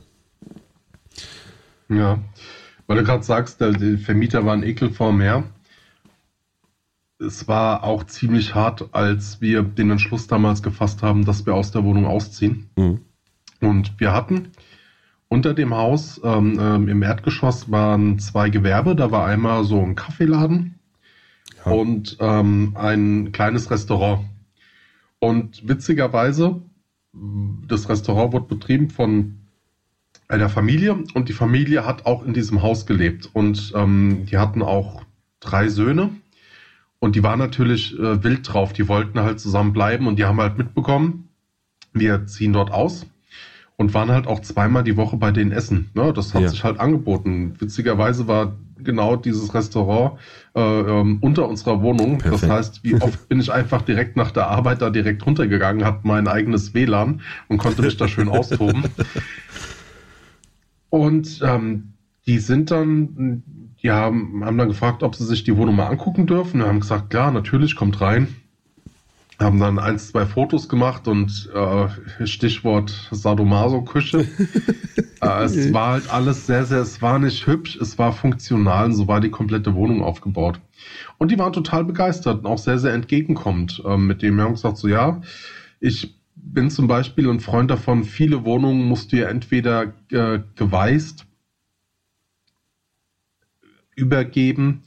[1.90, 2.18] Ja,
[2.86, 5.44] weil du gerade sagst, der, der Vermieter war ein Ekel vor Meer.
[7.18, 11.72] Es war auch ziemlich hart, als wir den Entschluss damals gefasst haben, dass wir aus
[11.72, 12.70] der Wohnung ausziehen.
[12.76, 13.00] Mhm.
[13.60, 14.48] Und wir hatten
[15.28, 18.96] unter dem Haus ähm, ähm, im Erdgeschoss waren zwei Gewerbe.
[18.96, 20.78] Da war einmal so ein Kaffeeladen
[21.66, 21.70] ja.
[21.70, 24.24] und ähm, ein kleines Restaurant.
[25.22, 26.62] Und witzigerweise,
[27.68, 29.38] das Restaurant wurde betrieben von
[30.26, 33.30] einer Familie und die Familie hat auch in diesem Haus gelebt.
[33.32, 35.04] Und ähm, die hatten auch
[35.38, 36.10] drei Söhne.
[36.98, 38.72] Und die waren natürlich äh, wild drauf.
[38.72, 41.28] Die wollten halt zusammen bleiben und die haben halt mitbekommen,
[41.92, 43.06] wir ziehen dort aus
[43.76, 45.90] und waren halt auch zweimal die Woche bei denen essen.
[45.94, 46.12] Ne?
[46.12, 46.48] Das hat ja.
[46.48, 47.54] sich halt angeboten.
[47.58, 50.18] Witzigerweise war genau dieses Restaurant
[50.54, 52.18] äh, ähm, unter unserer Wohnung.
[52.18, 52.42] Perfekt.
[52.42, 56.00] Das heißt, wie oft bin ich einfach direkt nach der Arbeit da direkt runtergegangen, hatte
[56.02, 58.84] mein eigenes WLAN und konnte mich da schön austoben.
[60.90, 61.94] Und ähm,
[62.26, 63.42] die sind dann,
[63.82, 66.60] die haben, haben dann gefragt, ob sie sich die Wohnung mal angucken dürfen.
[66.60, 68.28] Wir haben gesagt, klar, natürlich, kommt rein.
[69.38, 74.26] Haben dann ein, zwei Fotos gemacht und äh, Stichwort Sadomaso-Küche.
[75.20, 78.94] äh, es war halt alles sehr, sehr, es war nicht hübsch, es war funktional und
[78.94, 80.60] so war die komplette Wohnung aufgebaut.
[81.18, 83.82] Und die waren total begeistert und auch sehr, sehr entgegenkommend.
[83.84, 85.22] Äh, mit dem haben gesagt, so ja,
[85.80, 91.26] ich bin zum Beispiel ein Freund davon, viele Wohnungen musst du ja entweder äh, geweißt
[93.94, 94.82] übergeben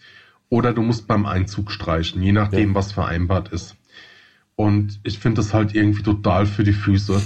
[0.49, 2.75] oder du musst beim Einzug streichen, je nachdem, ja.
[2.75, 3.75] was vereinbart ist.
[4.55, 7.21] Und ich finde das halt irgendwie total für die Füße.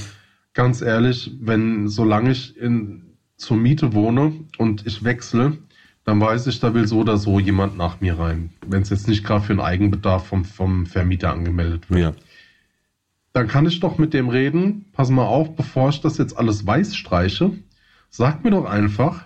[0.53, 5.57] Ganz ehrlich, wenn, solange ich in, zur Miete wohne und ich wechsle,
[6.05, 8.49] dann weiß ich, da will so oder so jemand nach mir rein.
[8.65, 11.99] Wenn es jetzt nicht gerade für einen Eigenbedarf vom, vom Vermieter angemeldet wird.
[11.99, 12.13] Ja
[13.33, 16.65] dann kann ich doch mit dem reden, pass mal auf, bevor ich das jetzt alles
[16.65, 17.51] weiß streiche,
[18.09, 19.25] sag mir doch einfach,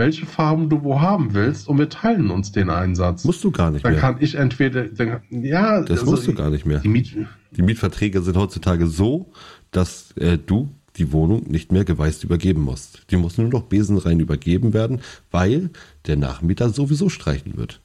[0.00, 3.24] welche Farben du wo haben willst und wir teilen uns den Einsatz.
[3.24, 4.00] Musst du gar nicht dann mehr.
[4.00, 5.82] Dann kann ich entweder, dann, ja.
[5.82, 6.78] Das also, musst du gar nicht mehr.
[6.78, 7.14] Die, Miet
[7.52, 9.30] die Mietverträge sind heutzutage so,
[9.70, 13.02] dass äh, du die Wohnung nicht mehr geweißt übergeben musst.
[13.10, 15.70] Die muss nur noch besenrein übergeben werden, weil
[16.06, 17.80] der Nachmieter sowieso streichen wird.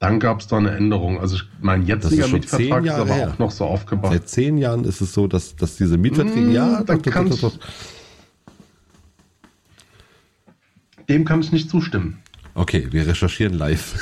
[0.00, 1.20] Dann gab es da eine Änderung.
[1.20, 3.30] Also mein jetziger Mietvertrag ist aber her.
[3.30, 4.12] auch noch so aufgebaut.
[4.12, 7.40] Seit zehn Jahren ist es so, dass, dass diese Mietverträge, mmh, ja, doch, doch, doch,
[7.40, 7.58] doch,
[11.08, 12.18] Dem kann ich nicht zustimmen.
[12.54, 13.94] Okay, wir recherchieren live.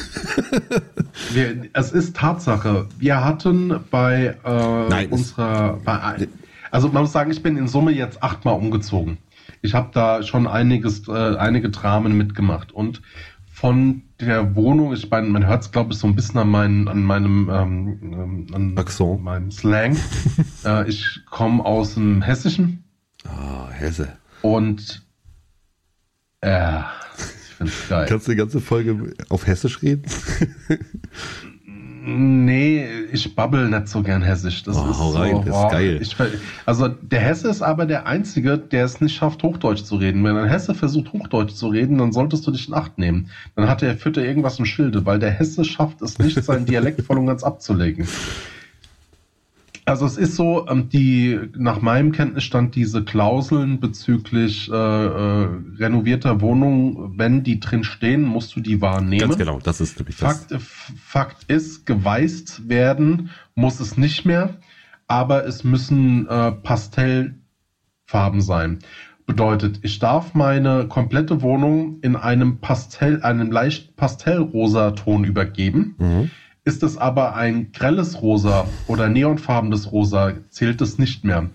[1.32, 2.88] wir, es ist Tatsache.
[2.98, 6.28] Wir hatten bei äh, Nein, unserer, bei,
[6.70, 9.18] also man muss sagen, ich bin in Summe jetzt achtmal umgezogen.
[9.60, 13.02] Ich habe da schon einiges, äh, einige Dramen mitgemacht und
[13.54, 16.88] von der Wohnung, ich meine, man hört es, glaube ich, so ein bisschen an, mein,
[16.88, 19.22] an meinem ähm, ähm an Accent.
[19.22, 19.96] meinem Slang.
[20.64, 22.84] äh, ich komme aus dem Hessischen.
[23.24, 24.16] Ah, oh, Hesse.
[24.42, 25.03] Und
[26.44, 26.80] äh,
[27.16, 28.06] ich finde es geil.
[28.08, 30.02] Kannst du die ganze Folge auf Hessisch reden?
[32.06, 34.62] Nee, ich babbel nicht so gern hessisch.
[34.62, 35.98] Das oh, ist hau rein, so, das ist geil.
[36.02, 36.16] Ich,
[36.66, 40.22] also der Hesse ist aber der Einzige, der es nicht schafft, Hochdeutsch zu reden.
[40.22, 43.30] Wenn ein Hesse versucht, Hochdeutsch zu reden, dann solltest du dich in Acht nehmen.
[43.56, 46.66] Dann hat er, führt er irgendwas im Schilde, weil der Hesse schafft es nicht, seinen
[46.66, 48.06] Dialekt voll und ganz abzulegen.
[49.86, 56.40] Also es ist so, ähm, die nach meinem Kenntnisstand diese Klauseln bezüglich äh, äh, renovierter
[56.40, 59.20] Wohnungen, wenn die drin stehen, musst du die wahrnehmen.
[59.20, 60.62] Ganz genau, das ist nämlich Fakt, das.
[60.62, 64.56] Fakt ist, geweißt werden muss es nicht mehr,
[65.06, 68.78] aber es müssen äh, Pastellfarben sein.
[69.26, 75.94] Bedeutet, ich darf meine komplette Wohnung in einem Pastell, einem leicht pastellrosa Ton übergeben.
[75.98, 76.30] Mhm.
[76.64, 81.50] Ist es aber ein grelles Rosa oder neonfarbenes Rosa, zählt es nicht mehr.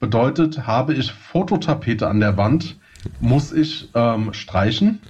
[0.00, 2.78] Bedeutet, habe ich Fototapete an der Wand,
[3.20, 5.00] muss ich ähm, streichen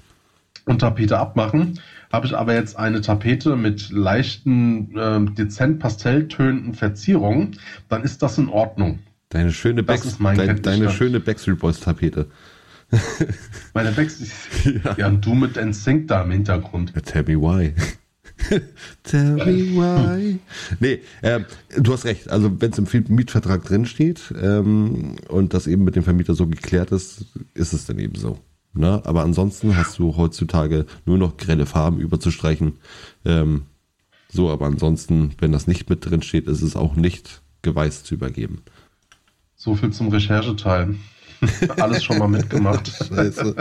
[0.66, 1.78] und Tapete abmachen.
[2.12, 7.56] Habe ich aber jetzt eine Tapete mit leichten, äh, dezent pastelltönenden Verzierungen,
[7.88, 8.98] dann ist das in Ordnung.
[9.28, 12.26] Deine schöne, Backs dein, deine schöne Backstreet Boys Tapete.
[13.72, 14.84] Meine Backstreet.
[14.84, 14.94] ja.
[14.96, 16.92] ja, und du mit NSYNC da im Hintergrund.
[17.04, 17.74] Tell me why.
[19.02, 20.38] Tell me why.
[20.80, 21.40] Nee, äh,
[21.78, 22.28] du hast recht.
[22.30, 26.92] Also wenn es im Mietvertrag drinsteht ähm, und das eben mit dem Vermieter so geklärt
[26.92, 28.38] ist, ist es dann eben so.
[28.74, 29.02] Ne?
[29.04, 32.78] Aber ansonsten hast du heutzutage nur noch grelle Farben überzustreichen.
[33.24, 33.62] Ähm,
[34.28, 38.14] so, aber ansonsten, wenn das nicht mit drin steht, ist es auch nicht geweißt zu
[38.14, 38.62] übergeben.
[39.54, 40.96] So viel zum Rechercheteil.
[41.78, 42.88] Alles schon mal mitgemacht.
[43.08, 43.54] Scheiße.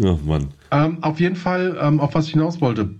[0.00, 0.48] Oh Mann.
[0.70, 2.94] Ähm, auf jeden Fall, ähm, auf was ich hinaus wollte.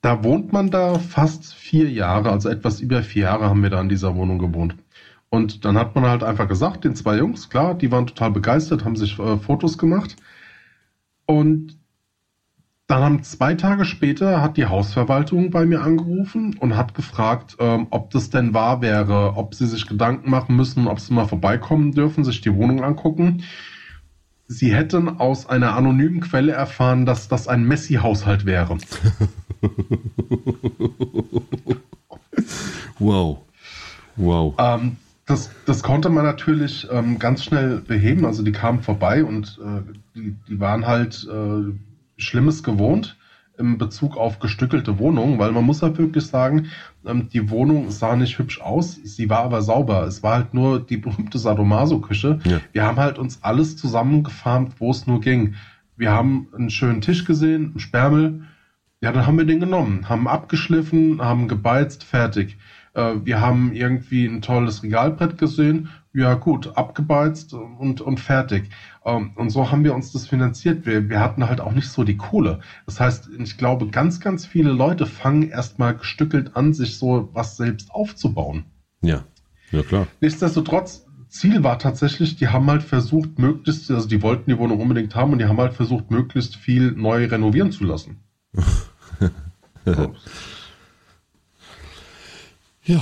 [0.00, 3.80] Da wohnt man da fast vier Jahre, also etwas über vier Jahre haben wir da
[3.80, 4.76] in dieser Wohnung gewohnt.
[5.30, 8.84] Und dann hat man halt einfach gesagt, den zwei Jungs, klar, die waren total begeistert,
[8.84, 10.14] haben sich äh, Fotos gemacht.
[11.26, 11.76] Und
[12.86, 17.86] dann haben zwei Tage später hat die Hausverwaltung bei mir angerufen und hat gefragt, ähm,
[17.90, 21.92] ob das denn wahr wäre, ob sie sich Gedanken machen müssen, ob sie mal vorbeikommen
[21.92, 23.42] dürfen, sich die Wohnung angucken.
[24.46, 28.76] Sie hätten aus einer anonymen Quelle erfahren, dass das ein Messi-Haushalt wäre.
[32.98, 33.38] wow.
[34.16, 34.54] Wow.
[34.58, 38.26] Ähm, das, das konnte man natürlich ähm, ganz schnell beheben.
[38.26, 39.80] Also die kamen vorbei und äh,
[40.14, 41.72] die, die waren halt äh,
[42.16, 43.16] Schlimmes gewohnt
[43.58, 46.66] im Bezug auf gestückelte Wohnungen, weil man muss halt wirklich sagen,
[47.06, 50.04] ähm, die Wohnung sah nicht hübsch aus, sie war aber sauber.
[50.04, 52.40] Es war halt nur die berühmte Sadomaso-Küche.
[52.44, 52.60] Ja.
[52.72, 55.54] Wir haben halt uns alles zusammengefarmt, wo es nur ging.
[55.96, 58.42] Wir haben einen schönen Tisch gesehen, einen Sperrmel.
[59.00, 62.56] Ja, dann haben wir den genommen, haben abgeschliffen, haben gebeizt, fertig.
[62.94, 65.90] Äh, wir haben irgendwie ein tolles Regalbrett gesehen.
[66.12, 68.70] Ja, gut, abgebeizt und, und fertig.
[69.04, 70.86] Ähm, und so haben wir uns das finanziert.
[70.86, 72.60] Wir, wir hatten halt auch nicht so die Kohle.
[72.86, 77.56] Das heißt, ich glaube, ganz, ganz viele Leute fangen erstmal gestückelt an, sich so was
[77.56, 78.64] selbst aufzubauen.
[79.02, 79.24] Ja,
[79.70, 80.06] ja klar.
[80.20, 85.14] Nichtsdestotrotz, Ziel war tatsächlich, die haben halt versucht, möglichst, also die wollten die Wohnung unbedingt
[85.14, 88.20] haben und die haben halt versucht, möglichst viel neu renovieren zu lassen.
[89.84, 90.14] so.
[92.86, 93.00] Ja.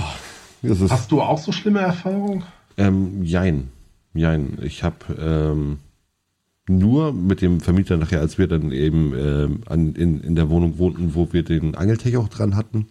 [0.91, 2.45] Hast du auch so schlimme Erfahrungen?
[2.77, 3.71] Ähm, jein.
[4.15, 4.59] Jein.
[4.63, 5.79] Ich habe ähm,
[6.79, 10.79] nur mit dem Vermieter nachher, als wir dann eben ähm, an, in, in der Wohnung
[10.79, 12.87] wohnten, wo wir den Angeltech auch dran hatten,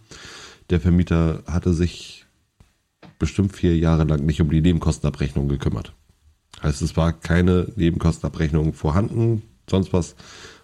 [0.70, 2.26] der Vermieter hatte sich
[3.18, 5.92] bestimmt vier Jahre lang nicht um die Nebenkostenabrechnung gekümmert.
[6.62, 10.16] Heißt, es war keine Nebenkostenabrechnung vorhanden, sonst was.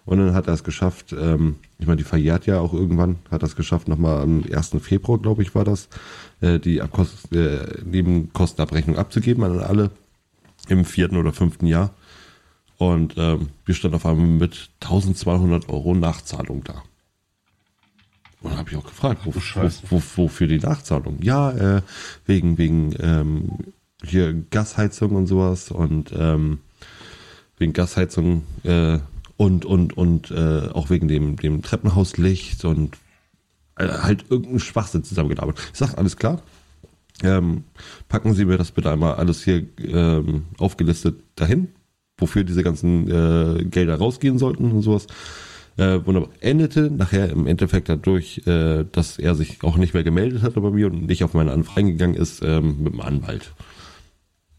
[0.05, 3.43] Und dann hat er es geschafft, ähm, ich meine, die verjährt ja auch irgendwann, hat
[3.43, 4.77] er es geschafft, nochmal am 1.
[4.81, 5.87] Februar, glaube ich, war das,
[6.41, 9.91] äh, die Abkost äh, Nebenkostenabrechnung abzugeben an alle
[10.67, 11.93] im vierten oder fünften Jahr.
[12.79, 16.81] Und ähm, wir standen auf einmal mit 1200 Euro Nachzahlung da.
[18.41, 21.21] Und dann habe ich auch gefragt, wo, wo, wo, wofür die Nachzahlung?
[21.21, 21.81] Ja, äh,
[22.25, 23.49] wegen, wegen ähm,
[24.01, 26.59] hier Gasheizung und sowas und ähm,
[27.57, 28.99] wegen Gasheizung äh,
[29.35, 32.95] und und und äh, auch wegen dem dem Treppenhauslicht und
[33.75, 35.59] äh, halt irgendeinen Schwachsinn zusammengelabert.
[35.73, 36.41] Ich sag alles klar.
[37.23, 37.65] Ähm,
[38.07, 41.67] packen Sie mir das bitte einmal alles hier ähm, aufgelistet dahin,
[42.19, 45.07] wofür diese ganzen äh, Gelder rausgehen sollten und sowas.
[45.77, 46.29] Äh, wunderbar.
[46.41, 50.71] Endete nachher im Endeffekt dadurch, äh, dass er sich auch nicht mehr gemeldet hatte bei
[50.71, 53.53] mir und nicht auf meine Anfrage eingegangen ist ähm, mit dem Anwalt.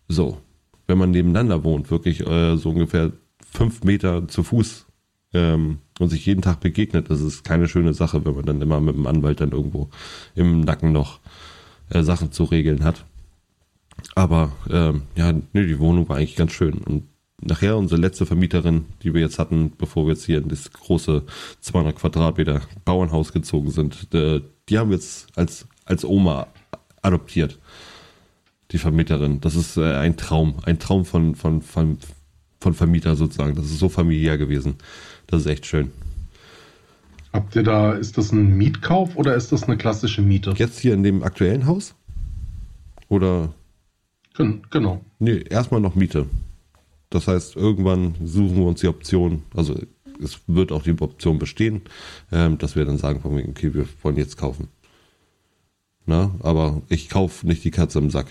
[0.09, 0.38] So,
[0.87, 3.12] wenn man nebeneinander wohnt, wirklich äh, so ungefähr
[3.53, 4.87] fünf Meter zu Fuß
[5.35, 8.81] ähm, und sich jeden Tag begegnet, das ist keine schöne Sache, wenn man dann immer
[8.81, 9.90] mit dem Anwalt dann irgendwo
[10.35, 11.20] im Nacken noch
[11.90, 13.05] äh, Sachen zu regeln hat.
[14.14, 16.79] Aber ähm, ja, nee, die Wohnung war eigentlich ganz schön.
[16.79, 17.05] Und
[17.40, 21.24] nachher unsere letzte Vermieterin, die wir jetzt hatten, bevor wir jetzt hier in das große
[21.61, 26.46] 200 Quadratmeter Bauernhaus gezogen sind, äh, die haben wir jetzt als, als Oma
[27.03, 27.59] adoptiert.
[28.72, 29.40] Die Vermieterin.
[29.40, 30.57] Das ist äh, ein Traum.
[30.62, 31.98] Ein Traum von, von, von,
[32.61, 33.57] von Vermieter sozusagen.
[33.57, 34.76] Das ist so familiär gewesen.
[35.26, 35.90] Das ist echt schön.
[37.33, 40.55] Habt ihr da, ist das ein Mietkauf oder ist das eine klassische Miete?
[40.57, 41.94] Jetzt hier in dem aktuellen Haus?
[43.09, 43.53] Oder?
[44.37, 45.05] Gen genau.
[45.18, 46.26] Nee, erstmal noch Miete.
[47.11, 49.77] Das heißt, irgendwann suchen wir uns die Option, also
[50.23, 51.83] es wird auch die Option bestehen,
[52.31, 54.68] ähm, dass wir dann sagen, okay, wir wollen jetzt kaufen.
[56.07, 58.27] Na, aber ich kaufe nicht die Katze im Sack.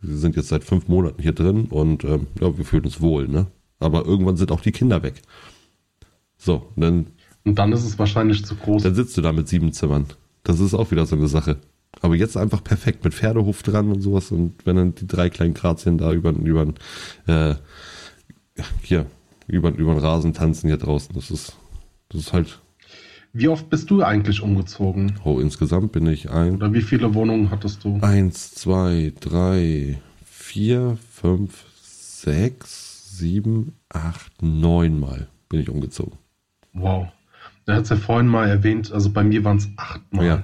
[0.00, 3.28] Wir sind jetzt seit fünf Monaten hier drin und ähm, ja, wir fühlen uns wohl,
[3.28, 3.46] ne?
[3.80, 5.22] Aber irgendwann sind auch die Kinder weg.
[6.36, 7.08] So, dann.
[7.44, 8.82] Und dann ist es wahrscheinlich zu groß.
[8.82, 10.06] Dann sitzt du da mit sieben Zimmern.
[10.44, 11.58] Das ist auch wieder so eine Sache.
[12.00, 14.30] Aber jetzt einfach perfekt mit Pferdehof dran und sowas.
[14.30, 16.72] Und wenn dann die drei kleinen Grazien da über, über,
[17.26, 17.54] äh,
[18.82, 19.06] hier,
[19.46, 21.56] über, über den Rasen tanzen hier draußen, das ist,
[22.08, 22.60] das ist halt.
[23.32, 25.14] Wie oft bist du eigentlich umgezogen?
[25.24, 26.56] Oh, insgesamt bin ich ein.
[26.56, 27.98] Oder wie viele Wohnungen hattest du?
[28.00, 36.18] Eins, zwei, drei, vier, fünf, sechs, sieben, acht, neun Mal bin ich umgezogen.
[36.72, 37.08] Wow.
[37.66, 40.26] Hat es ja vorhin mal erwähnt, also bei mir waren es achtmal.
[40.26, 40.42] Ja.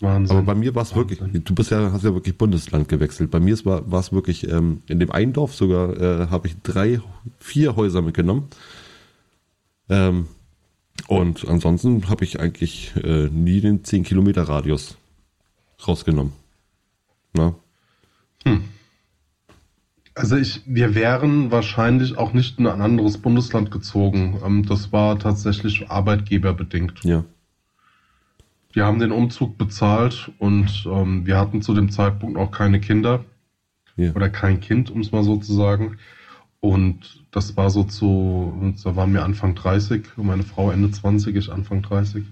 [0.00, 0.36] Wahnsinn.
[0.36, 3.30] Aber bei mir war es wirklich, du bist ja, hast ja wirklich Bundesland gewechselt.
[3.30, 7.00] Bei mir war es wirklich, ähm, in dem einen Dorf sogar, äh, habe ich drei,
[7.38, 8.48] vier Häuser mitgenommen.
[9.88, 10.28] Ähm,
[11.06, 14.96] und ansonsten habe ich eigentlich äh, nie den 10 Kilometer Radius
[15.86, 16.32] rausgenommen.
[17.32, 17.54] Na?
[20.14, 24.40] Also ich, wir wären wahrscheinlich auch nicht in ein anderes Bundesland gezogen.
[24.44, 27.04] Ähm, das war tatsächlich arbeitgeberbedingt.
[27.04, 27.24] Ja.
[28.72, 33.24] Wir haben den Umzug bezahlt und ähm, wir hatten zu dem Zeitpunkt auch keine Kinder
[33.96, 34.12] ja.
[34.12, 35.98] oder kein Kind, um es mal so zu sagen.
[36.60, 41.34] Und das war so zu, da waren wir Anfang 30 und meine Frau Ende 20,
[41.34, 42.24] ich Anfang 30.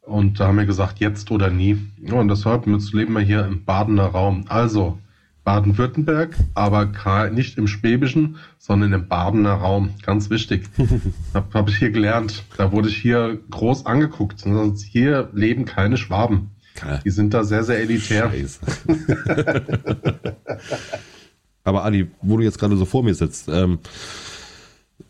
[0.00, 1.78] Und da haben wir gesagt, jetzt oder nie.
[1.98, 4.44] Ja, und deshalb, jetzt leben wir hier im Badener Raum.
[4.48, 4.98] Also,
[5.44, 9.90] Baden-Württemberg, aber nicht im Schwäbischen, sondern im Badener Raum.
[10.02, 10.64] Ganz wichtig.
[11.34, 12.44] Hab, hab ich hier gelernt.
[12.56, 14.44] Da wurde ich hier groß angeguckt.
[14.90, 16.50] Hier leben keine Schwaben.
[17.04, 18.32] Die sind da sehr, sehr elitär.
[21.64, 23.78] Aber Adi, wo du jetzt gerade so vor mir sitzt, ähm,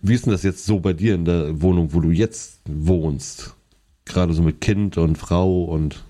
[0.02, 3.54] wie ist denn das jetzt so bei dir in der Wohnung, wo du jetzt wohnst?
[4.04, 6.04] Gerade so mit Kind und Frau und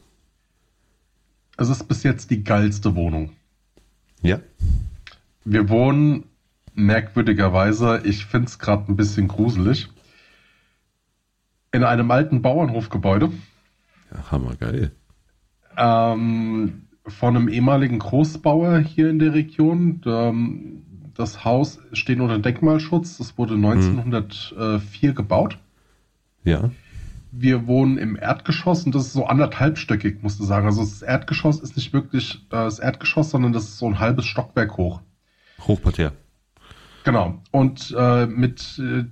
[1.57, 3.31] Es ist bis jetzt die geilste Wohnung.
[4.25, 4.41] Ja?
[5.45, 6.25] Wir wohnen
[6.75, 9.89] merkwürdigerweise, ich finde es gerade ein bisschen gruselig,
[11.73, 13.31] in einem alten Bauernhofgebäude
[14.11, 14.93] ja hammergeil.
[15.77, 20.01] ähm, von einem ehemaligen Großbauer hier in der Region.
[20.07, 20.83] Ähm,
[21.15, 23.19] das Haus steht unter Denkmalschutz.
[23.19, 25.59] Das wurde 1904 gebaut.
[26.45, 26.71] Ja.
[27.37, 30.67] Wir wohnen im Erdgeschoss und das ist so anderthalbstöckig, musst du sagen.
[30.67, 34.27] Also das Erdgeschoss ist nicht wirklich äh, das Erdgeschoss, sondern das ist so ein halbes
[34.27, 35.01] Stockwerk hoch.
[35.61, 36.13] Hochparterre.
[37.05, 37.43] Genau.
[37.51, 39.05] Und äh, mit äh,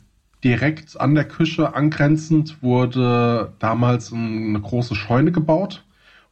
[0.44, 5.84] direkt an der Küche angrenzend wurde damals ein, eine große Scheune gebaut,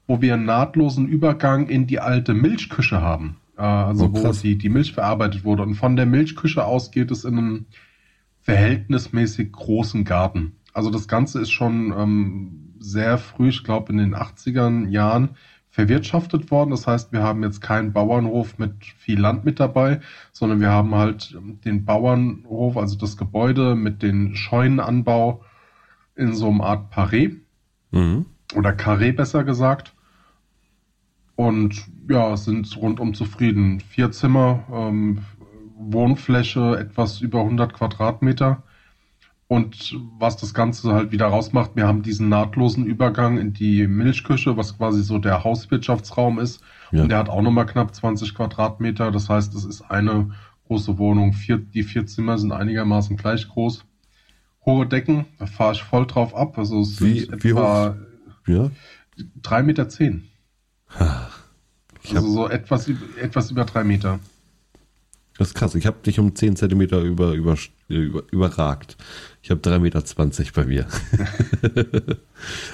[0.07, 3.37] wo wir einen nahtlosen Übergang in die alte Milchküche haben.
[3.57, 5.63] Äh, also Oh, wo die, die Milch verarbeitet wurde.
[5.63, 7.67] Und von der Milchküche aus geht es in einen
[8.41, 10.57] verhältnismäßig großen Garten.
[10.73, 15.31] Also das Ganze ist schon ähm, sehr früh, ich glaube in den 80er Jahren,
[15.71, 16.71] verwirtschaftet worden.
[16.71, 20.01] Das heißt, wir haben jetzt keinen Bauernhof mit viel Land mit dabei,
[20.33, 25.45] sondern wir haben halt ähm, den Bauernhof, also das Gebäude mit den Scheunenanbau
[26.17, 27.37] in so einem Art Paré
[27.93, 28.27] Mhm.
[28.55, 29.95] oder Carré besser gesagt.
[31.37, 33.81] Und ja, sind rundum zufrieden.
[33.81, 35.25] Vier Zimmer, ähm,
[35.77, 38.63] Wohnfläche etwas über 100 Quadratmeter.
[39.51, 44.57] Und was das Ganze halt wieder rausmacht, wir haben diesen nahtlosen Übergang in die Milchküche,
[44.57, 46.61] was quasi so der Hauswirtschaftsraum ist.
[46.93, 47.03] Ja.
[47.03, 49.11] Und der hat auch nochmal knapp 20 Quadratmeter.
[49.11, 50.31] Das heißt, es ist eine
[50.69, 51.33] große Wohnung.
[51.33, 53.85] Vier, die vier Zimmer sind einigermaßen gleich groß.
[54.65, 56.57] Hohe Decken, da fahre ich voll drauf ab.
[56.57, 57.97] Also es Wie- sind wie etwa
[58.47, 58.71] Ja.
[59.43, 59.89] 3,10 Meter.
[59.89, 60.29] Zehn.
[62.15, 62.89] Also so etwas,
[63.21, 64.21] etwas über drei Meter.
[65.39, 65.75] Das ist krass.
[65.75, 67.57] Ich habe dich um 10 Zentimeter über, über,
[67.91, 68.97] über, überragt.
[69.43, 70.03] Ich habe 3,20 Meter
[70.55, 70.87] bei mir.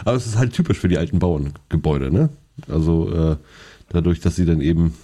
[0.04, 2.30] Aber es ist halt typisch für die alten Bauerngebäude, ne?
[2.68, 3.36] Also äh,
[3.88, 4.94] dadurch, dass sie dann eben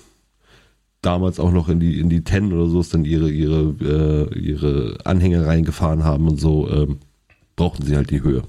[1.02, 4.38] damals auch noch in die in die Tennen oder so ist dann ihre ihre äh,
[4.38, 6.98] ihre Anhänger reingefahren haben und so ähm,
[7.56, 8.44] brauchten sie halt die Höhe.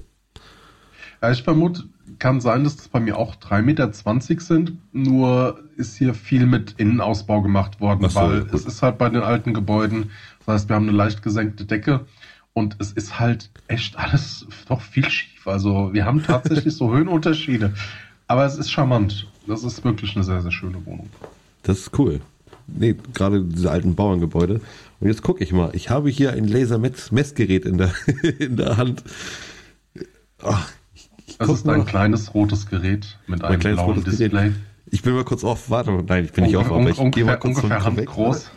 [1.20, 1.84] Ja, ich vermute,
[2.18, 3.92] kann sein, dass das bei mir auch 3,20 Meter
[4.40, 4.72] sind.
[4.92, 8.54] Nur ist hier viel mit Innenausbau gemacht worden, so, weil gut.
[8.54, 10.10] es ist halt bei den alten Gebäuden.
[10.46, 12.06] Das heißt, wir haben eine leicht gesenkte Decke
[12.52, 15.46] und es ist halt echt alles doch viel schief.
[15.46, 17.74] Also wir haben tatsächlich so Höhenunterschiede.
[18.26, 19.26] Aber es ist charmant.
[19.46, 21.08] Das ist wirklich eine sehr, sehr schöne Wohnung.
[21.62, 22.20] Das ist cool.
[22.66, 24.60] Nee, gerade diese alten Bauerngebäude.
[25.00, 25.70] Und jetzt gucke ich mal.
[25.74, 27.92] Ich habe hier ein Laser-Messgerät in der,
[28.38, 29.04] in der Hand.
[30.42, 34.48] Ach, ich, ich Das ist ein kleines rotes Gerät mit einem kleines blauen rotes Display.
[34.48, 34.54] Gerät.
[34.86, 35.68] Ich bin mal kurz auf.
[35.70, 38.50] Warte, nein, ich bin nicht auf, aber ich gehe mal ungefähr kurz ungefähr handgroß.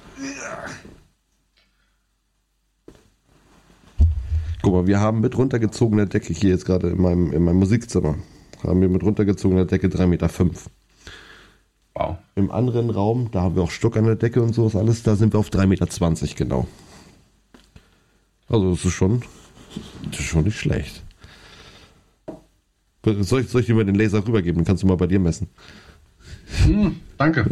[4.61, 8.15] Guck mal, wir haben mit runtergezogener Decke hier jetzt gerade in meinem, in meinem Musikzimmer.
[8.63, 10.29] Haben wir mit runtergezogener Decke 3,5 Meter.
[11.93, 12.17] Wow.
[12.35, 15.15] Im anderen Raum, da haben wir auch Stuck an der Decke und sowas alles, da
[15.15, 15.87] sind wir auf 3,20 Meter
[16.35, 16.67] genau.
[18.49, 19.21] Also das ist schon,
[20.09, 21.03] das ist schon nicht schlecht.
[23.03, 24.57] Soll ich, soll ich dir mal den Laser rübergeben?
[24.57, 25.47] Dann kannst du mal bei dir messen.
[26.65, 27.45] Hm, danke.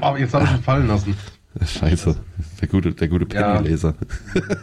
[0.00, 1.16] Aber jetzt habe ich ihn fallen lassen.
[1.64, 2.16] Scheiße.
[2.60, 3.56] Der gute, der gute Ja.
[3.56, 3.94] Penny-Laser.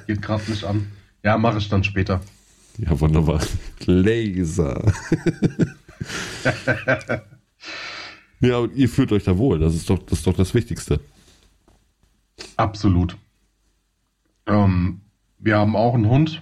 [0.07, 0.87] Geht gerade nicht an.
[1.23, 2.21] Ja, mache ich dann später.
[2.77, 3.41] Ja, wunderbar.
[3.85, 4.91] Laser.
[8.39, 9.59] ja, und ihr fühlt euch da wohl.
[9.59, 10.99] Das ist doch das, ist doch das Wichtigste.
[12.55, 13.17] Absolut.
[14.47, 15.01] Ähm,
[15.39, 16.41] wir haben auch einen Hund.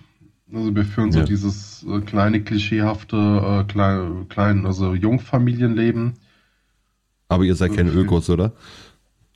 [0.53, 1.25] Also wir führen so Ja.
[1.25, 6.13] dieses äh, kleine, klischeehafte, äh, klein, klein, also Jungfamilienleben.
[7.27, 8.53] Aber ihr seid keine Ökos, oder?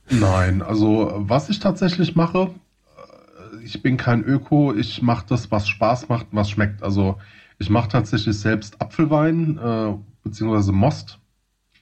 [0.08, 2.50] Nein, also was ich tatsächlich mache,
[3.64, 6.82] ich bin kein Öko, ich mache das, was Spaß macht, was schmeckt.
[6.82, 7.18] Also
[7.58, 11.18] ich mache tatsächlich selbst Apfelwein, äh, beziehungsweise Most.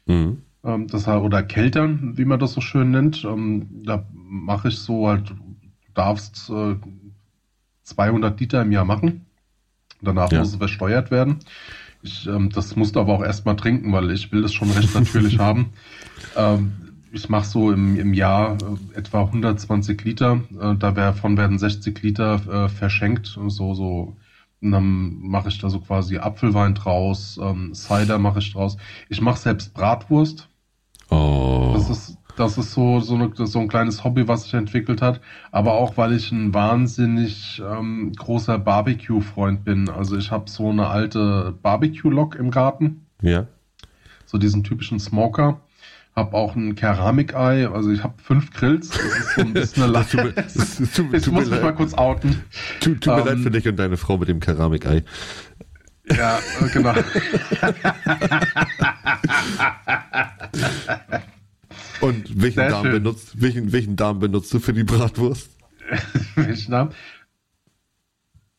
[0.06, 0.42] Mhm.
[0.62, 3.24] Ähm, das oder Keltern, wie man das so schön nennt.
[3.24, 5.56] Ähm, da mache ich so halt, du
[5.94, 6.76] darfst äh,
[7.84, 9.26] 200 Liter im Jahr machen.
[10.02, 10.40] Danach Ja.
[10.40, 11.38] muss es versteuert werden.
[12.02, 14.94] Ich, ähm, das musst du aber auch erstmal trinken, weil ich will das schon recht
[14.94, 15.72] natürlich haben.
[16.36, 16.72] Ähm,
[17.12, 18.56] ich mache so im, im Jahr
[18.94, 20.40] äh, etwa 120 Liter.
[20.60, 23.38] Äh, davon werden 60 Liter äh, verschenkt.
[23.48, 24.16] So, so.
[24.62, 28.76] Und dann mache ich da so quasi Apfelwein draus, ähm, Cider mache ich draus.
[29.08, 30.48] Ich mache selbst Bratwurst.
[31.08, 31.72] Oh.
[31.74, 35.20] Das ist, das ist so, so, eine, so ein kleines Hobby, was sich entwickelt hat.
[35.50, 39.88] Aber auch, weil ich ein wahnsinnig ähm, großer Barbecue-Freund bin.
[39.88, 43.06] Also ich habe so eine alte Barbecue-Lok im Garten.
[43.22, 43.46] Ja.
[44.26, 45.60] So diesen typischen Smoker.
[46.20, 47.66] Hab auch ein Keramikei.
[47.66, 48.90] Also ich habe fünf Grills.
[48.90, 50.34] Das ist so ein bisschen eine Lache.
[50.36, 52.42] Ich mir muss mich mal kurz outen.
[52.80, 55.02] tut, tut mir ähm, leid für dich und deine Frau mit dem Keramikei.
[56.10, 56.92] Ja, äh, genau.
[62.02, 62.92] Und welchen Sehr Darm schön.
[62.92, 65.50] benutzt, welchen, welchen Darm benutzt du für die Bratwurst?
[66.34, 66.72] Welchen?
[66.72, 66.88] Äh,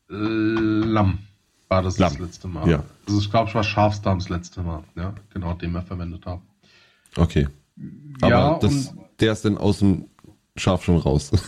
[0.10, 1.20] Lamm
[1.70, 2.14] war das Lamm.
[2.14, 2.68] das letzte Mal.
[2.68, 2.84] Ja.
[3.08, 4.84] Also ich glaube, es war Schafsdarm das letzte Mal.
[4.96, 6.42] Ja, genau, den wir verwendet haben.
[7.16, 7.48] Okay.
[8.22, 10.06] Aber Ja, das, der ist dann aus dem
[10.56, 11.32] Schaf schon raus.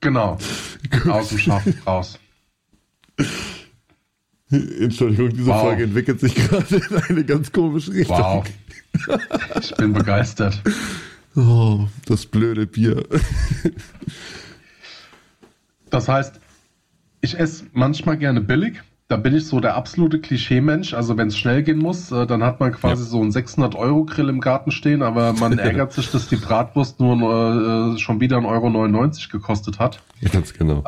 [0.00, 0.36] Genau.
[1.08, 2.18] Aus dem Schaf raus.
[4.50, 5.62] Entschuldigung, diese Wow.
[5.62, 8.18] Folge entwickelt sich gerade in eine ganz komische Richtung.
[8.18, 8.44] Wow.
[9.62, 10.60] Ich bin begeistert.
[11.34, 13.02] Oh, das blöde Bier.
[15.88, 16.38] Das heißt,
[17.22, 18.82] ich esse manchmal gerne billig.
[19.08, 20.94] Da bin ich so der absolute Klischee-Mensch.
[20.94, 23.08] Also wenn es schnell gehen muss, äh, dann hat man quasi Ja.
[23.08, 27.98] so einen 600-Euro-Grill im Garten stehen, aber man ärgert sich, dass die Bratwurst nur äh,
[27.98, 30.02] schon wieder 1,99 Euro gekostet hat.
[30.32, 30.84] Ganz genau.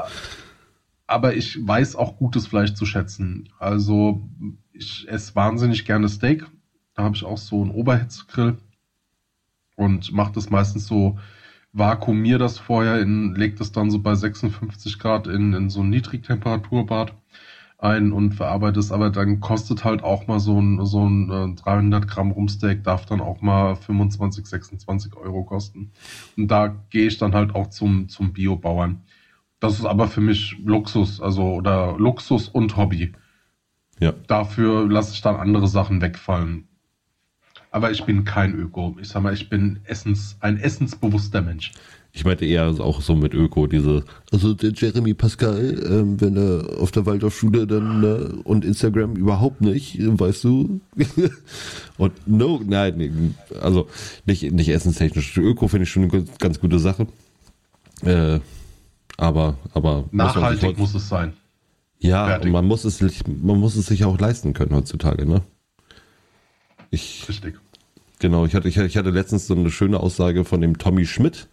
[1.07, 3.51] aber ich weiß auch gutes Fleisch zu schätzen.
[3.59, 4.27] Also
[4.73, 6.47] ich esse wahnsinnig gerne Steak.
[6.95, 8.57] Da habe ich auch so einen Oberhitzegrill
[9.77, 11.19] und mache das meistens so,
[11.75, 15.91] vakuumiere das vorher, in, leg das dann so bei 56 Grad in, in so ein
[15.91, 17.13] Niedrigtemperaturbad
[17.79, 21.55] ein und verarbeite es, aber dann kostet halt auch mal so ein, so ein äh,
[21.55, 25.93] 300 Gramm Rumsteak, darf dann auch mal 25, 26 Euro kosten.
[26.37, 29.03] Und da gehe ich dann halt auch zum, zum Biobauern.
[29.61, 33.13] Das ist aber für mich Luxus, also oder Luxus und Hobby.
[33.99, 34.13] Ja.
[34.27, 36.69] Dafür lasse ich dann andere Sachen wegfallen.
[37.71, 38.97] Aber ich bin kein Öko.
[39.01, 41.73] Ich sag mal, ich bin Essens, ein essensbewusster Mensch.
[42.19, 44.03] Ich meinte eher auch so mit Öko, diese,
[44.33, 49.61] also der Jeremy Pascal, ähm, wenn er auf der Waldorfschule dann äh, und Instagram überhaupt
[49.61, 50.81] nicht, weißt du?
[51.99, 53.11] und no, nein, nee,
[53.61, 53.87] also
[54.25, 55.37] nicht, nicht essenstechnisch.
[55.37, 57.07] Öko finde ich schon eine ganz- gute Sache.
[58.01, 58.41] Äh,
[59.19, 61.35] aber, aber muss Nachhaltig heut- muss es sein.
[61.99, 62.47] ja, fertig.
[62.47, 65.43] und man muss es sich- man muss es sich auch leisten können heutzutage, ne?
[66.91, 67.57] Ich, Richtig.
[68.21, 71.49] Genau, ich hatte, ich hatte letztens so eine schöne Aussage von dem Tommy Schmidt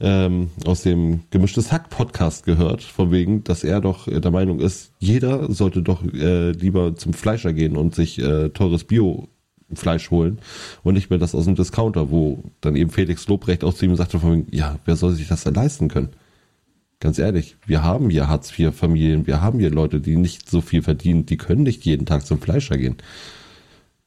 [0.00, 4.92] ähm, aus dem Gemischtes Hack Podcast gehört, von wegen, dass er doch der Meinung ist,
[4.98, 10.38] jeder sollte doch äh, lieber zum Fleischer gehen und sich äh, teures Bio-Fleisch holen
[10.82, 13.96] und nicht mehr das aus dem Discounter, wo dann eben Felix Lobrecht auch zu ihm
[13.96, 16.10] sagte, von wegen, ja, wer soll sich das denn leisten können?
[17.00, 21.26] Ganz ehrlich, wir haben hier Hartz-IV-Familien, wir haben hier Leute, die nicht so viel verdienen,
[21.26, 22.96] die können nicht jeden Tag zum Fleischer gehen.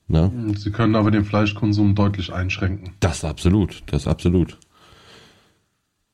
[0.09, 0.29] Na?
[0.57, 2.91] Sie können aber den Fleischkonsum deutlich einschränken.
[2.99, 4.57] Das absolut, das absolut.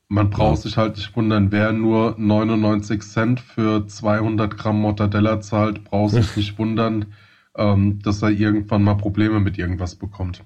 [0.10, 5.84] Man braucht sich halt nicht wundern, wer nur 99 Cent für 200 Gramm Mortadella zahlt,
[5.86, 7.14] braucht sich nicht wundern,
[7.56, 10.44] ähm, dass er irgendwann mal Probleme mit irgendwas bekommt.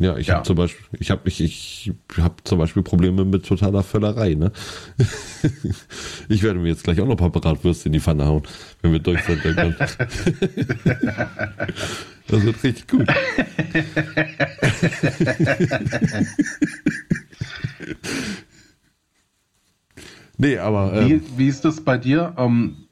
[0.00, 0.36] Ja, ich Ja.
[0.36, 4.52] habe zum Beispiel, ich habe ich, ich hab zum Beispiel Probleme mit totaler Völlerei, ne?
[6.28, 8.42] ich werde mir jetzt gleich auch noch ein paar Bratwürste in die Pfanne hauen,
[8.82, 9.42] wenn wir durch sind.
[12.28, 13.08] Das wird richtig gut.
[20.36, 22.34] Nee, aber Wie, ähm, wie ist das bei dir?
[22.36, 22.88] Ähm,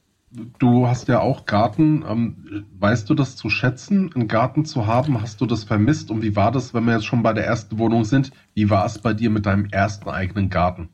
[0.59, 2.05] du hast ja auch Garten.
[2.09, 5.20] Ähm, weißt du das zu schätzen, einen Garten zu haben?
[5.20, 6.11] Hast du das vermisst?
[6.11, 8.30] Und wie war das, wenn wir jetzt schon bei der ersten Wohnung sind?
[8.55, 10.88] Wie war es bei dir mit deinem ersten eigenen Garten?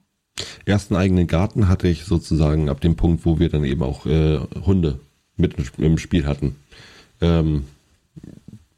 [0.64, 4.38] ersten eigenen Garten hatte ich sozusagen ab dem Punkt, wo wir dann eben auch äh,
[4.64, 5.00] Hunde
[5.36, 6.56] mit im Spiel hatten.
[7.20, 7.64] Ähm,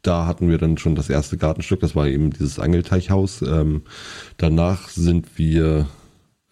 [0.05, 3.41] da hatten wir dann schon das erste Gartenstück, das war eben dieses Angelteichhaus.
[3.41, 3.83] Ähm,
[4.37, 5.87] danach sind wir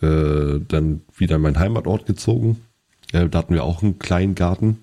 [0.01, 2.61] äh, dann wieder in meinen Heimatort gezogen.
[3.11, 4.79] Äh, da hatten wir auch einen kleinen Garten.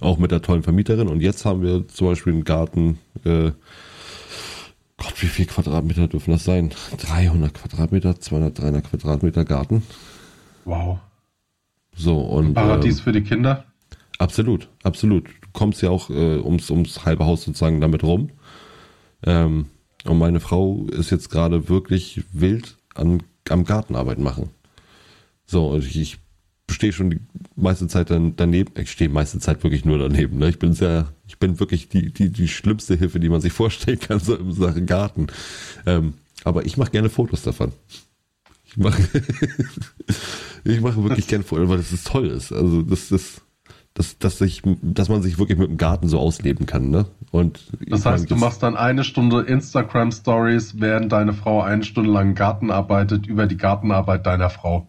[0.00, 1.08] Auch mit der tollen Vermieterin.
[1.08, 3.52] Und jetzt haben wir zum Beispiel einen Garten, äh,
[4.96, 6.70] Gott, wie viel Quadratmeter dürfen das sein?
[6.98, 9.82] 300 Quadratmeter, 200, 300 Quadratmeter Garten.
[10.64, 10.98] Wow.
[11.94, 12.54] So, und.
[12.54, 13.64] Paradies ähm, für die Kinder?
[14.20, 15.28] Absolut, absolut.
[15.28, 18.28] Du kommst ja auch äh, ums, ums halbe Haus sozusagen damit rum.
[19.24, 19.66] Ähm,
[20.04, 24.50] und meine Frau ist jetzt gerade wirklich wild an, am Gartenarbeit machen.
[25.46, 26.18] So, und ich, ich
[26.70, 27.20] stehe schon die
[27.56, 28.74] meiste Zeit dann daneben.
[28.78, 30.36] Ich stehe meiste Zeit wirklich nur daneben.
[30.36, 30.50] Ne?
[30.50, 34.00] Ich bin sehr, ich bin wirklich die, die, die schlimmste Hilfe, die man sich vorstellen
[34.00, 35.28] kann, so in Sachen Garten.
[35.86, 36.12] Ähm,
[36.44, 37.72] aber ich mache gerne Fotos davon.
[38.66, 39.02] Ich mache,
[40.64, 42.52] ich mache wirklich gerne Fotos, weil das ist toll ist.
[42.52, 43.40] Also das ist,
[43.94, 46.90] dass, dass, sich, dass man sich wirklich mit dem Garten so ausleben kann.
[46.90, 47.06] Ne?
[47.32, 52.10] Und das heißt, du machst dann eine Stunde Instagram Stories, während deine Frau eine Stunde
[52.10, 54.86] lang Garten arbeitet, über die Gartenarbeit deiner Frau.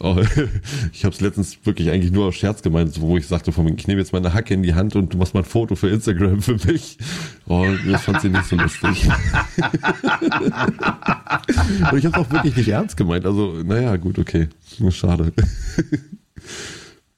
[0.00, 0.16] Oh,
[0.92, 3.86] ich habe es letztens wirklich eigentlich nur aus Scherz gemeint, wo ich sagte, von, ich
[3.86, 6.40] nehme jetzt meine Hacke in die Hand und du machst mal ein Foto für Instagram
[6.40, 6.98] für mich.
[7.46, 8.82] Oh, das fand sie nicht so lustig.
[11.90, 13.26] und ich habe auch wirklich nicht ernst gemeint.
[13.26, 14.48] Also, naja, gut, okay.
[14.90, 15.32] Schade.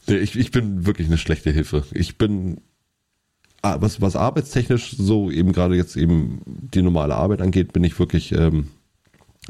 [0.06, 1.84] Ich, ich bin wirklich eine schlechte Hilfe.
[1.92, 2.60] Ich bin,
[3.62, 7.98] ah, was, was arbeitstechnisch so eben gerade jetzt eben die normale Arbeit angeht, bin ich
[7.98, 8.68] wirklich ähm,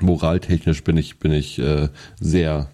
[0.01, 1.89] moraltechnisch bin ich, bin ich äh,
[2.21, 2.71] sehr,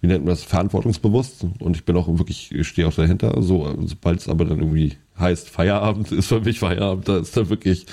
[0.00, 3.40] wie nennt man das, verantwortungsbewusst und ich bin auch wirklich, ich stehe auch dahinter.
[3.42, 7.48] So, sobald es aber dann irgendwie heißt, Feierabend ist für mich Feierabend, da ist dann
[7.48, 7.86] wirklich,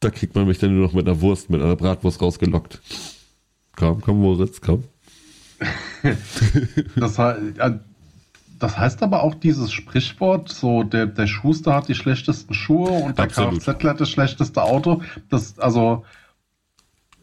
[0.00, 2.80] da kriegt man mich dann nur noch mit einer Wurst, mit einer Bratwurst rausgelockt.
[3.76, 4.84] Komm, komm, Moritz, komm.
[6.96, 7.18] das,
[8.58, 13.18] das heißt aber auch dieses Sprichwort, so der, der Schuster hat die schlechtesten Schuhe und
[13.18, 15.02] der Kfz hat das schlechteste Auto.
[15.28, 16.04] Das, also,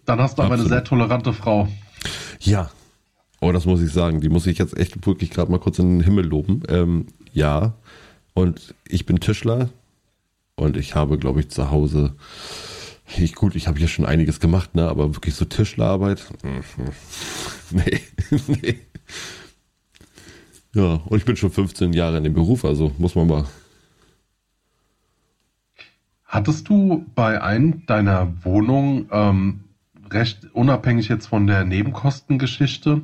[0.06, 0.72] dann hast du aber Absolut.
[0.72, 1.68] eine sehr tolerante Frau.
[2.40, 2.70] Ja.
[3.40, 4.22] Oh, das muss ich sagen.
[4.22, 6.62] Die muss ich jetzt echt wirklich gerade mal kurz in den Himmel loben.
[6.70, 7.74] Ähm, ja.
[8.34, 9.70] Und ich bin Tischler
[10.56, 12.14] und ich habe, glaube ich, zu Hause.
[13.18, 14.88] Ich, gut, ich habe hier schon einiges gemacht, ne?
[14.88, 16.32] Aber wirklich so Tischlerarbeit.
[16.44, 16.62] Mhm.
[17.72, 18.00] nee,
[18.48, 18.80] nee.
[20.74, 23.46] Ja, und ich bin schon 15 Jahre in dem Beruf, also muss man mal.
[26.26, 29.66] Hattest du bei einem deiner Wohnungen ähm,
[30.10, 33.02] recht unabhängig jetzt von der Nebenkostengeschichte,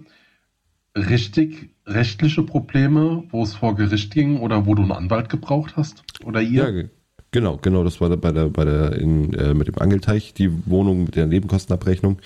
[0.95, 6.03] richtig rechtliche Probleme, wo es vor Gericht ging oder wo du einen Anwalt gebraucht hast?
[6.23, 6.69] Oder ihr?
[6.69, 6.83] Ja,
[7.31, 11.05] genau, genau, das war bei der, bei der in, äh, mit dem Angelteich, die Wohnung
[11.05, 12.19] mit der Nebenkostenabrechnung.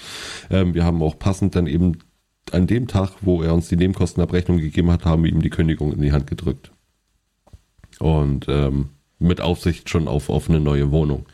[0.49, 1.99] Ähm, wir haben auch passend dann eben
[2.52, 5.93] an dem Tag, wo er uns die Nebenkostenabrechnung gegeben hat, haben wir ihm die Kündigung
[5.93, 6.72] in die Hand gedrückt.
[7.99, 8.89] Und ähm,
[9.20, 11.26] mit Aufsicht schon auf, auf eine neue Wohnung.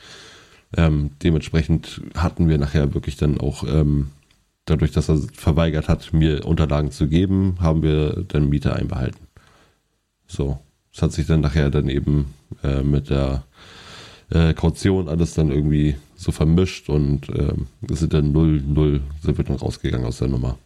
[0.75, 4.09] Ähm, dementsprechend hatten wir nachher wirklich dann auch, ähm,
[4.65, 9.27] dadurch, dass er verweigert hat, mir Unterlagen zu geben, haben wir dann Miete einbehalten.
[10.27, 10.59] So,
[10.93, 13.43] es hat sich dann nachher dann eben äh, mit der
[14.29, 17.29] äh, Kaution alles dann irgendwie so vermischt und
[17.89, 20.57] es sind dann null, null, sind wir dann rausgegangen aus der Nummer.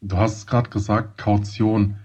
[0.00, 1.96] Du hast gerade gesagt, Kaution.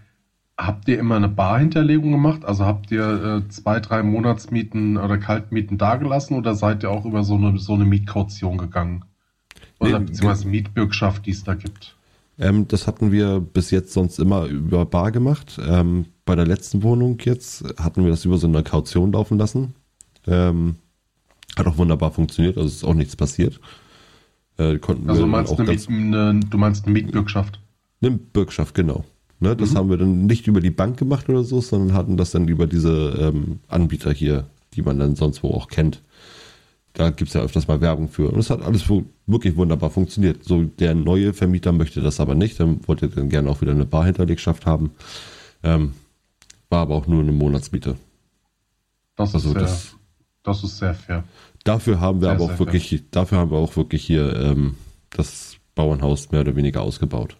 [0.56, 2.46] Habt ihr immer eine Barhinterlegung gemacht?
[2.46, 7.24] Also habt ihr äh, zwei, drei Monatsmieten oder Kaltmieten dagelassen oder seid ihr auch über
[7.24, 9.04] so eine, so eine Mietkaution gegangen?
[9.80, 11.96] Oder nee, beziehungsweise Mietbürgschaft, die es da gibt?
[12.38, 15.60] Ähm, das hatten wir bis jetzt sonst immer über Bar gemacht.
[15.68, 19.74] Ähm, bei der letzten Wohnung jetzt hatten wir das über so eine Kaution laufen lassen.
[20.28, 20.76] Ähm,
[21.56, 23.60] hat auch wunderbar funktioniert, also ist auch nichts passiert.
[24.58, 27.60] Äh, also meinst eine Miet, eine, du meinst eine Mietbürgschaft?
[28.02, 29.06] Eine Bürgschaft, genau.
[29.40, 29.78] Ne, das mhm.
[29.78, 32.66] haben wir dann nicht über die Bank gemacht oder so, sondern hatten das dann über
[32.66, 36.02] diese ähm, Anbieter hier, die man dann sonst wo auch kennt.
[36.94, 38.32] Da gibt es ja öfters mal Werbung für.
[38.32, 38.88] Und es hat alles
[39.26, 40.44] wirklich wunderbar funktioniert.
[40.44, 42.60] So, der neue Vermieter möchte das aber nicht.
[42.60, 44.92] Dann wollte dann gerne auch wieder eine Barhinterlegschaft haben.
[45.64, 45.94] Ähm,
[46.70, 47.96] war aber auch nur eine Monatsmiete.
[49.16, 49.96] Das also ist, das,
[50.44, 51.24] das ist sehr fair.
[51.64, 53.00] Dafür haben wir sehr, aber auch wirklich, fair.
[53.12, 54.76] dafür haben wir auch wirklich hier ähm,
[55.10, 57.38] das Bauernhaus mehr oder weniger ausgebaut.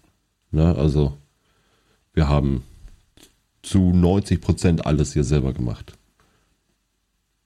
[0.52, 0.76] Ne?
[0.76, 1.18] Also
[2.14, 2.64] wir haben
[3.62, 5.98] zu 90 Prozent alles hier selber gemacht.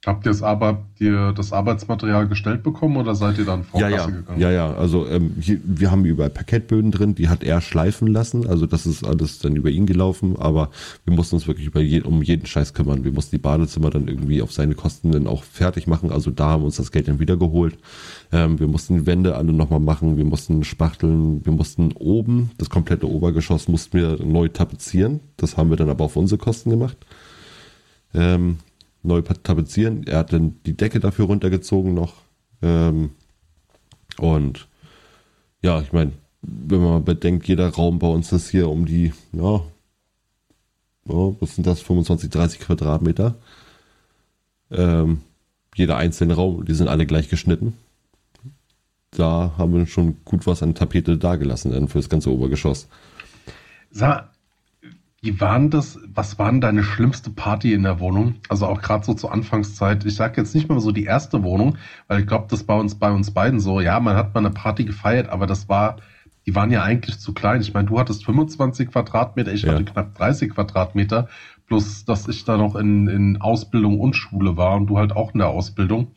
[0.06, 3.90] Habt ihr das, Arbeit, ihr das Arbeitsmaterial gestellt bekommen oder seid ihr dann vor ja,
[3.90, 4.06] ja.
[4.06, 4.40] gegangen?
[4.40, 8.48] Ja, ja, also ähm, hier, wir haben überall Parkettböden drin, die hat er schleifen lassen,
[8.48, 10.70] also das ist alles dann über ihn gelaufen, aber
[11.04, 13.04] wir mussten uns wirklich über je, um jeden Scheiß kümmern.
[13.04, 16.52] Wir mussten die Badezimmer dann irgendwie auf seine Kosten dann auch fertig machen, also da
[16.52, 17.78] haben wir uns das Geld dann wieder geholt.
[18.32, 22.70] Ähm, wir mussten die Wände alle nochmal machen, wir mussten spachteln, wir mussten oben, das
[22.70, 26.98] komplette Obergeschoss mussten wir neu tapezieren, das haben wir dann aber auf unsere Kosten gemacht.
[28.14, 28.60] Ähm,
[29.04, 30.06] neu tapezieren.
[30.06, 32.14] Er hat dann die Decke dafür runtergezogen noch.
[32.62, 33.12] Ähm,
[34.18, 34.68] und
[35.62, 39.62] ja, ich meine, wenn man bedenkt, jeder Raum bei uns ist hier um die, ja,
[41.06, 43.36] ja was sind das, 25, 30 Quadratmeter.
[44.72, 45.22] Ähm,
[45.76, 47.74] jeder einzelne Raum, die sind alle gleich geschnitten.
[49.12, 52.88] Da haben wir schon gut was an Tapete dagelassen dann für das ganze Obergeschoss.
[53.92, 54.30] Sag,
[55.28, 58.36] wie waren das, was war denn deine schlimmste Party in der Wohnung?
[58.48, 60.06] Also auch gerade so zur Anfangszeit.
[60.06, 62.96] Ich sage jetzt nicht mal so die erste Wohnung, weil ich glaube, das bei uns
[62.96, 63.82] bei uns beiden so.
[63.82, 65.98] Ja, man hat mal eine Party gefeiert, aber das war,
[66.46, 67.60] die waren ja eigentlich zu klein.
[67.60, 69.74] Ich meine, du hattest 25 Quadratmeter, ich ja.
[69.74, 71.28] hatte knapp 30 Quadratmeter.
[71.68, 75.34] Plus, dass ich da noch in, in Ausbildung und Schule war und du halt auch
[75.34, 76.14] in der Ausbildung.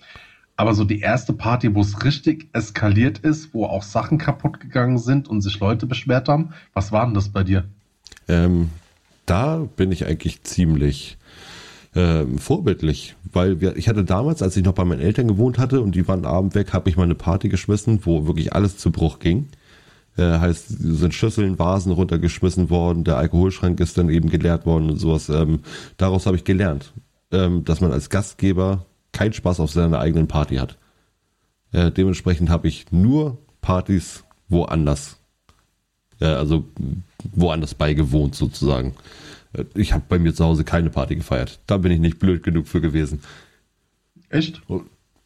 [0.54, 4.98] Aber so die erste Party, wo es richtig eskaliert ist, wo auch Sachen kaputt gegangen
[4.98, 7.64] sind und sich Leute beschwert haben, was war denn das bei dir?
[8.28, 8.70] Ähm,
[9.30, 11.16] da bin ich eigentlich ziemlich
[11.94, 15.80] ähm, vorbildlich, weil wir, ich hatte damals, als ich noch bei meinen Eltern gewohnt hatte
[15.80, 18.90] und die waren abend weg, habe ich mal eine Party geschmissen, wo wirklich alles zu
[18.90, 19.48] Bruch ging.
[20.16, 24.96] Äh, heißt, sind Schüsseln, Vasen runtergeschmissen worden, der Alkoholschrank ist dann eben geleert worden und
[24.96, 25.28] sowas.
[25.28, 25.60] Ähm,
[25.96, 26.92] daraus habe ich gelernt,
[27.30, 30.76] ähm, dass man als Gastgeber keinen Spaß auf seiner eigenen Party hat.
[31.72, 35.18] Äh, dementsprechend habe ich nur Partys woanders,
[36.20, 36.64] äh, also
[37.32, 38.94] woanders beigewohnt sozusagen.
[39.52, 41.60] Äh, ich habe bei mir zu Hause keine Party gefeiert.
[41.66, 43.20] Da bin ich nicht blöd genug für gewesen.
[44.28, 44.62] Echt?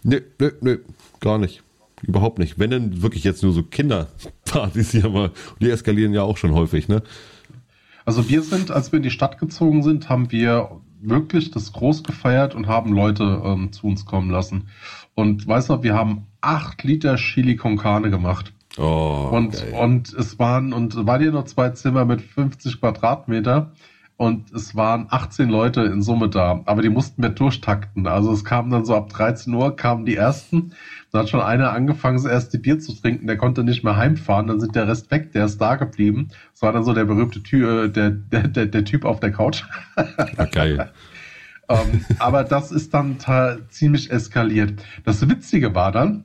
[0.03, 0.77] Nee, nee, nee,
[1.21, 1.63] gar nicht.
[2.03, 2.59] Überhaupt nicht.
[2.59, 5.31] Wenn denn wirklich jetzt nur so Kinderpartys hier mal,
[5.61, 7.03] die eskalieren ja auch schon häufig, ne?
[8.05, 12.03] Also wir sind, als wir in die Stadt gezogen sind, haben wir wirklich das groß
[12.03, 14.69] gefeiert und haben Leute ähm, zu uns kommen lassen.
[15.15, 18.53] Und weißt du, wir haben acht Liter Chili con Carne gemacht.
[18.77, 23.73] Oh, und, und es waren, und waren hier noch zwei Zimmer mit 50 Quadratmeter
[24.17, 28.07] und es waren 18 Leute in Summe da, aber die mussten wir durchtakten.
[28.07, 30.73] Also es kam dann so ab 13 Uhr kamen die ersten.
[31.11, 34.47] Da hat schon einer angefangen, das erste Bier zu trinken, der konnte nicht mehr heimfahren,
[34.47, 36.29] dann sind der Rest weg, der ist da geblieben.
[36.53, 39.33] Das war dann so der berühmte Ty äh, der, der, der, der Typ auf der
[39.33, 39.65] Couch.
[39.97, 40.93] Ja, geil.
[41.69, 43.17] ähm, aber das ist dann
[43.69, 44.83] ziemlich eskaliert.
[45.05, 46.25] Das Witzige war dann,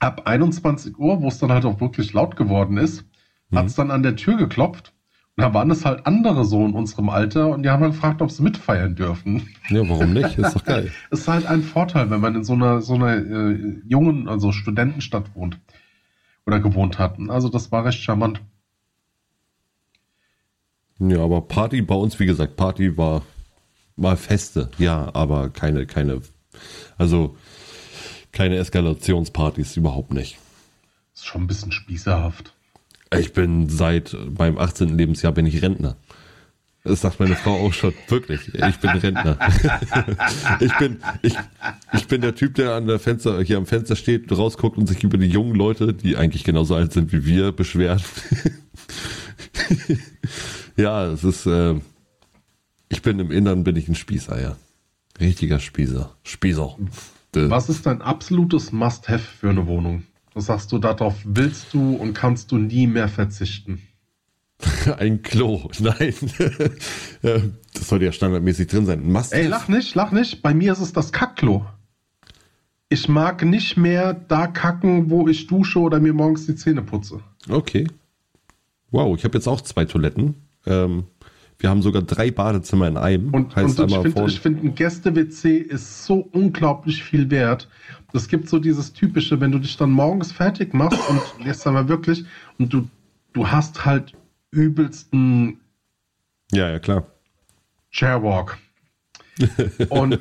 [0.00, 3.04] ab 21 Uhr, wo es dann halt auch wirklich laut geworden ist,
[3.50, 3.58] mhm.
[3.58, 4.92] hat es dann an der Tür geklopft.
[5.36, 8.20] Und da waren es halt andere so in unserem Alter und die haben dann gefragt,
[8.20, 9.48] ob sie mitfeiern dürfen.
[9.68, 10.36] Ja, warum nicht?
[10.36, 10.90] Ist doch geil.
[11.10, 15.34] ist halt ein Vorteil, wenn man in so einer, so einer äh, jungen, also Studentenstadt
[15.34, 15.58] wohnt
[16.46, 17.16] oder gewohnt hat.
[17.28, 18.42] Also das war recht charmant.
[20.98, 23.22] Ja, aber Party bei uns, wie gesagt, Party war
[23.96, 26.20] mal Feste, ja, aber keine, keine,
[26.98, 27.36] also
[28.32, 30.38] keine Eskalationspartys überhaupt nicht.
[31.14, 32.52] Ist schon ein bisschen spießerhaft.
[33.18, 34.96] Ich bin seit meinem 18.
[34.96, 35.96] Lebensjahr bin ich Rentner.
[36.82, 37.92] Das sagt meine Frau auch schon.
[38.08, 38.54] Wirklich.
[38.54, 39.38] Ich bin Rentner.
[40.60, 41.34] ich bin, ich,
[41.92, 45.04] ich bin der Typ, der an der Fenster, hier am Fenster steht, rausguckt und sich
[45.04, 48.02] über die jungen Leute, die eigentlich genauso alt sind wie wir, beschwert.
[50.76, 51.74] ja, es ist, äh,
[52.88, 54.56] ich bin im Innern bin ich ein Spießer, ja.
[55.20, 56.16] Richtiger Spießer.
[56.22, 56.76] Spießer.
[57.32, 60.04] Was ist dein absolutes Must-Have für eine Wohnung?
[60.34, 63.82] Was sagst du, darauf willst du und kannst du nie mehr verzichten?
[64.98, 65.70] Ein Klo.
[65.78, 66.14] Nein.
[67.22, 69.10] das sollte ja standardmäßig drin sein.
[69.10, 70.42] Must Ey, lach nicht, lach nicht.
[70.42, 71.66] Bei mir ist es das Kackklo.
[72.88, 77.20] Ich mag nicht mehr da kacken, wo ich dusche oder mir morgens die Zähne putze.
[77.48, 77.86] Okay.
[78.90, 80.34] Wow, ich habe jetzt auch zwei Toiletten.
[80.66, 81.04] Ähm,
[81.60, 83.32] wir haben sogar drei Badezimmer in einem.
[83.34, 87.68] Und, heißt und ich finde, find, ein Gäste-WC ist so unglaublich viel wert.
[88.14, 91.88] Es gibt so dieses typische, wenn du dich dann morgens fertig machst und jetzt einmal
[91.88, 92.24] wirklich
[92.58, 92.88] und du,
[93.34, 94.14] du hast halt
[94.50, 95.60] übelsten.
[96.50, 97.06] Ja, ja, klar.
[97.90, 98.58] Chairwalk.
[99.90, 100.18] und,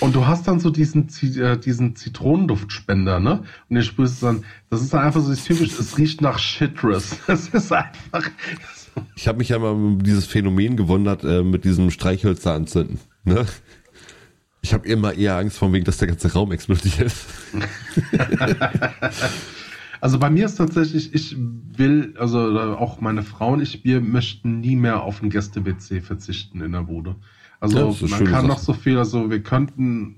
[0.00, 3.44] und du hast dann so diesen, äh, diesen Zitronenduftspender, ne?
[3.68, 7.18] Und ihr spürst dann, das ist dann einfach so typisch, es riecht nach Shitrus.
[7.26, 8.30] Es ist einfach,
[9.16, 12.98] ich habe mich ja mal um dieses Phänomen gewundert, äh, mit diesem Streichhölzer anzünden.
[13.24, 13.46] Ne?
[14.62, 17.12] Ich habe immer eher Angst vor wegen, dass der ganze Raum explodiert.
[20.00, 22.38] also bei mir ist tatsächlich, ich will, also
[22.78, 26.82] auch meine Frau und ich, wir möchten nie mehr auf ein Gäste-WC verzichten in der
[26.82, 27.16] Bude.
[27.60, 28.46] Also ja, man kann Sache.
[28.46, 30.16] noch so viel, also wir könnten,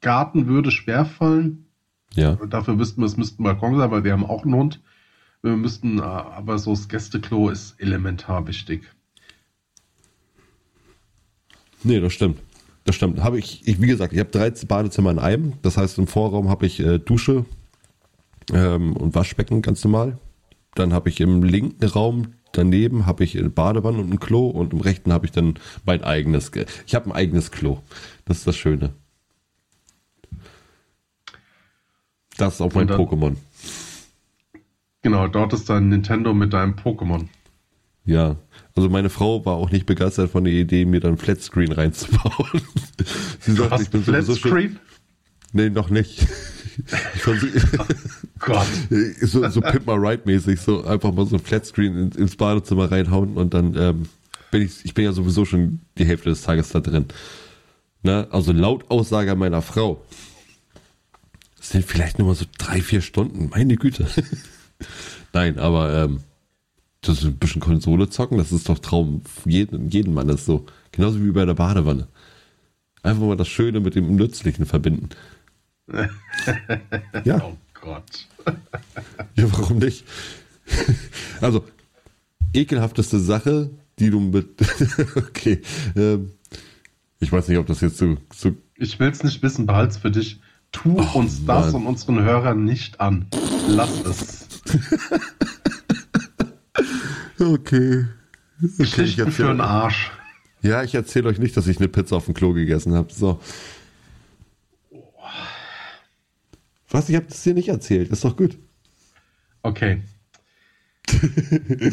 [0.00, 1.66] Garten würde schwer fallen.
[2.14, 2.36] Ja.
[2.48, 4.80] Dafür wüssten wir, es müssten Balkon sein, weil wir haben auch einen Hund.
[5.42, 8.82] Wir müssten, äh, aber so das Gästeklo ist elementar wichtig.
[11.82, 12.38] Nee, das stimmt.
[12.84, 13.22] Das stimmt.
[13.22, 15.54] Habe ich, ich, wie gesagt, ich habe drei Badezimmer in einem.
[15.62, 17.44] Das heißt, im Vorraum habe ich äh, Dusche
[18.52, 20.18] ähm, und Waschbecken ganz normal.
[20.74, 24.72] Dann habe ich im linken Raum daneben habe ich eine Badewanne und ein Klo und
[24.72, 26.50] im rechten habe ich dann mein eigenes.
[26.86, 27.78] Ich habe ein eigenes Klo.
[28.24, 28.92] Das ist das Schöne.
[32.36, 33.36] Das ist auch mein Pokémon.
[35.02, 37.26] Genau, dort ist dann Nintendo mit deinem Pokémon.
[38.04, 38.36] Ja,
[38.74, 42.62] also meine Frau war auch nicht begeistert von der Idee, mir dann Flatscreen reinzubauen.
[43.40, 44.50] Sie sagt, ich bin sowieso schon.
[44.50, 44.78] Flatscreen?
[45.52, 46.26] Nee, noch nicht.
[47.14, 47.46] Ich fand so,
[48.38, 48.66] Gott.
[49.20, 53.36] so, so Pimp My Ride mäßig, so einfach mal so ein Flatscreen ins, Badezimmer reinhauen
[53.36, 54.06] und dann ähm,
[54.50, 57.04] bin ich, ich bin ja sowieso schon die Hälfte des Tages da drin.
[58.02, 58.26] Ne?
[58.30, 60.02] Also laut Aussage meiner Frau.
[61.58, 64.06] Das sind vielleicht nur mal so drei, vier Stunden, meine Güte.
[65.32, 66.20] Nein, aber ähm,
[67.00, 70.66] das ist ein bisschen Konsole zocken, das ist doch Traum jeden, jeden Mann ist so.
[70.92, 72.06] Genauso wie bei der Badewanne.
[73.02, 75.08] Einfach mal das Schöne mit dem Nützlichen verbinden.
[77.24, 77.42] ja.
[77.44, 78.28] Oh Gott.
[79.36, 80.04] Ja, warum nicht?
[81.40, 81.64] Also,
[82.52, 84.48] ekelhafteste Sache, die du mit.
[85.16, 85.60] okay.
[85.96, 86.30] Ähm,
[87.18, 88.16] ich weiß nicht, ob das jetzt so.
[88.32, 90.40] so Ich will's nicht wissen, behalt's für dich.
[90.70, 91.82] Tu uns das Mann.
[91.82, 93.26] und unseren Hörern nicht an.
[93.68, 94.48] Lass es.
[97.40, 98.06] okay.
[98.78, 100.10] Geschichten erzähl- für den Arsch.
[100.62, 103.12] Ja, ich erzähle euch nicht, dass ich eine Pizza auf dem Klo gegessen habe.
[103.12, 103.40] So.
[106.88, 107.08] Was?
[107.08, 108.10] Ich habe das dir nicht erzählt.
[108.10, 108.58] Ist doch gut.
[109.62, 110.02] Okay.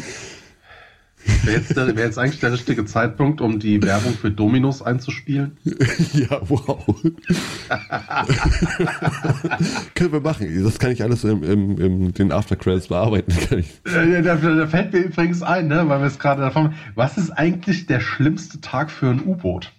[1.44, 5.56] Wäre jetzt, der- wäre jetzt eigentlich der richtige Zeitpunkt, um die Werbung für Dominos einzuspielen?
[6.12, 6.84] ja, wow.
[9.94, 10.64] Können wir machen.
[10.64, 13.32] Das kann ich alles im, im, im den After Credits bearbeiten.
[13.58, 13.80] Ich.
[13.92, 16.74] Äh, Da, da fällt mir übrigens ein, ne, weil wir es gerade davon.
[16.94, 19.72] Was ist eigentlich der schlimmste Tag für ein U-Boot?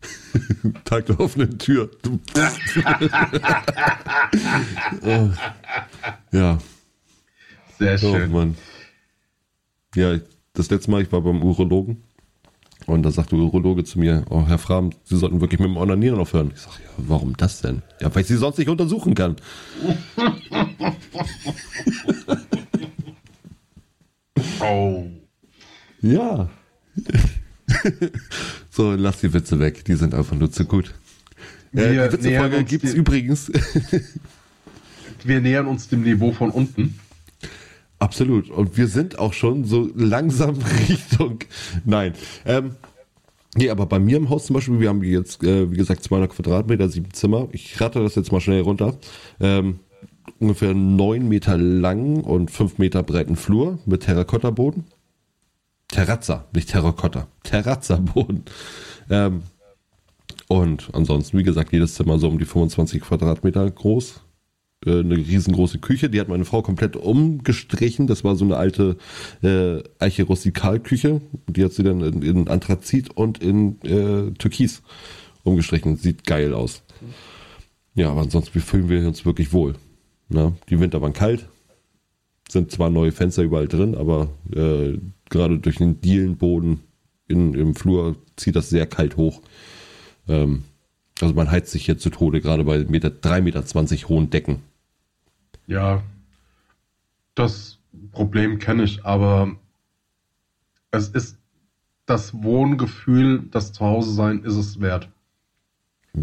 [0.84, 1.90] Tag der offenen Tür.
[5.02, 5.28] Oh.
[6.32, 6.58] Ja,
[7.78, 8.30] Sehr oh schön.
[8.30, 8.56] Mann.
[9.94, 10.16] Ja,
[10.58, 12.02] das letzte Mal, ich war beim Urologen
[12.86, 15.76] und da sagte der Urologe zu mir, oh Herr Fram, Sie sollten wirklich mit dem
[15.76, 16.52] Onanieren aufhören.
[16.54, 17.82] Ich sage, ja, warum das denn?
[18.00, 19.36] Ja, weil ich Sie sonst nicht untersuchen kann.
[24.60, 25.04] Oh.
[26.00, 26.48] Ja.
[28.70, 30.94] so, lass die Witze weg, die sind einfach nur zu gut.
[31.72, 33.52] Äh, Wir die Witzefolge gibt es übrigens.
[35.24, 36.98] Wir nähern uns dem Niveau von unten.
[37.98, 38.50] Absolut.
[38.50, 40.56] Und wir sind auch schon so langsam
[40.88, 41.40] Richtung.
[41.84, 42.14] Nein.
[42.44, 42.76] Ähm,
[43.56, 46.30] nee, aber bei mir im Haus zum Beispiel, wir haben jetzt, äh, wie gesagt, 200
[46.30, 47.48] Quadratmeter, sieben Zimmer.
[47.52, 48.96] Ich rate das jetzt mal schnell runter.
[49.40, 49.80] Ähm,
[50.38, 54.84] ungefähr neun Meter lang und fünf Meter breiten Flur mit Terrakotta-Boden.
[55.88, 57.26] Terrazza, nicht Terrakotta.
[57.42, 58.44] Terrazza-Boden.
[59.10, 59.42] Ähm,
[60.46, 64.20] und ansonsten, wie gesagt, jedes Zimmer so um die 25 Quadratmeter groß
[64.86, 68.06] äh, eine riesengroße Küche, die hat meine Frau komplett umgestrichen.
[68.06, 68.96] Das war so eine alte
[69.42, 71.20] äh, Eiche Rustikalküche.
[71.48, 74.82] Die hat sie dann in, in Anthrazit und in äh, Türkis
[75.42, 75.96] umgestrichen.
[75.96, 76.82] Sieht geil aus.
[77.94, 79.74] Ja, aber ansonsten fühlen wir uns wirklich wohl.
[80.28, 81.48] Na, die Winter waren kalt,
[82.48, 84.98] sind zwar neue Fenster überall drin, aber äh,
[85.30, 86.80] gerade durch den Dielenboden
[87.28, 89.40] in, im Flur zieht das sehr kalt hoch.
[90.28, 90.64] Ähm,
[91.20, 94.62] also man heizt sich hier zu Tode, gerade bei Meter, 3,20 Meter hohen Decken.
[95.68, 96.02] Ja,
[97.34, 97.78] das
[98.10, 99.54] Problem kenne ich, aber
[100.90, 101.38] es ist
[102.06, 105.08] das Wohngefühl, das Zuhause sein, ist es wert.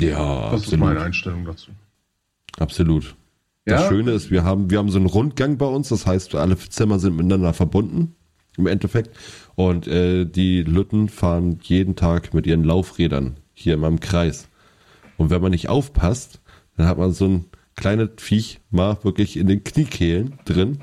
[0.02, 1.72] Ja, Das ist meine Einstellung dazu.
[2.58, 3.16] Absolut.
[3.66, 3.88] Das Ja?
[3.88, 7.00] Schöne ist, wir haben, wir haben so einen Rundgang bei uns, das heißt, alle Zimmer
[7.00, 8.16] sind miteinander verbunden,
[8.58, 9.16] im Endeffekt.
[9.54, 14.50] Und äh, die Lütten fahren jeden Tag mit ihren Laufrädern hier in meinem Kreis.
[15.18, 16.42] Und wenn man nicht aufpasst,
[16.78, 17.46] dann hat man so ein
[17.76, 20.80] kleines Viech mal wirklich in den Kniekehlen drin.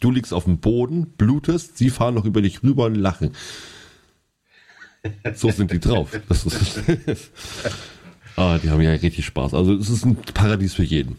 [0.00, 3.30] Du liegst auf dem Boden, blutest, sie fahren noch über dich rüber und lachen.
[5.34, 6.18] So sind die drauf.
[6.28, 6.80] Das ist
[8.36, 9.54] ah, die haben ja richtig Spaß.
[9.54, 11.18] Also es ist ein Paradies für jeden.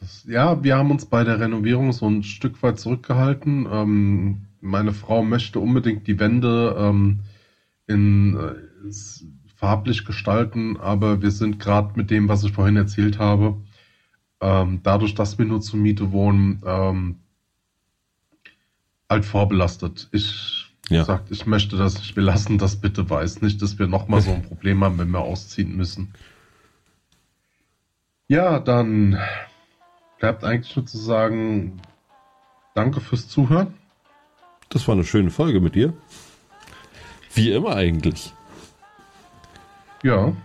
[0.00, 3.68] Das, ja, wir haben uns bei der Renovierung so ein Stück weit zurückgehalten.
[3.70, 7.20] Ähm, meine Frau möchte unbedingt die Wände ähm,
[7.86, 8.54] in äh,
[9.60, 13.56] farblich gestalten, aber wir sind gerade mit dem, was ich vorhin erzählt habe,
[14.40, 17.16] ähm, dadurch, dass wir nur zur Miete wohnen, ähm,
[19.10, 20.08] halt vorbelastet.
[20.12, 21.04] Ich Ja.
[21.04, 24.32] sagt, ich möchte das, ich will lassen das bitte weiß nicht, dass wir nochmal so
[24.32, 26.14] ein Problem haben, wenn wir ausziehen müssen.
[28.28, 29.18] Ja, dann
[30.18, 31.82] bleibt eigentlich nur zu sagen,
[32.74, 33.74] danke fürs Zuhören.
[34.70, 35.92] Das war eine schöne Folge mit dir.
[37.34, 38.32] Wie immer eigentlich.
[40.02, 40.16] Ja.
[40.24, 40.36] Und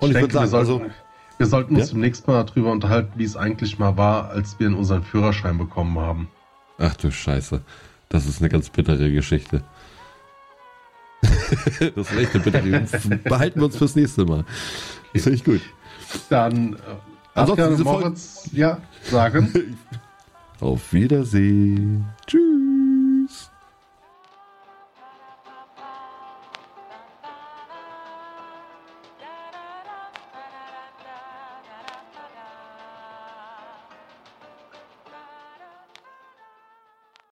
[0.00, 0.94] ich, denke, würde sagen, wir sollten, also,
[1.38, 1.92] wir sollten uns Ja?
[1.92, 6.28] demnächst mal darüber unterhalten, wie es eigentlich mal war, als wir unseren Führerschein bekommen haben.
[6.78, 7.60] ach du Scheiße.
[8.08, 9.62] Das ist eine ganz bittere Geschichte.
[11.22, 13.16] das ist echt eine bittere Geschichte.
[13.24, 14.44] Behalten wir uns fürs nächste Mal.
[15.14, 15.60] Das finde ich gut.
[16.28, 16.78] Dann äh,
[17.34, 19.78] Ansonsten Moritz, ja, sagen.
[20.60, 22.04] Auf Wiedersehen.
[22.26, 22.61] Tschüss.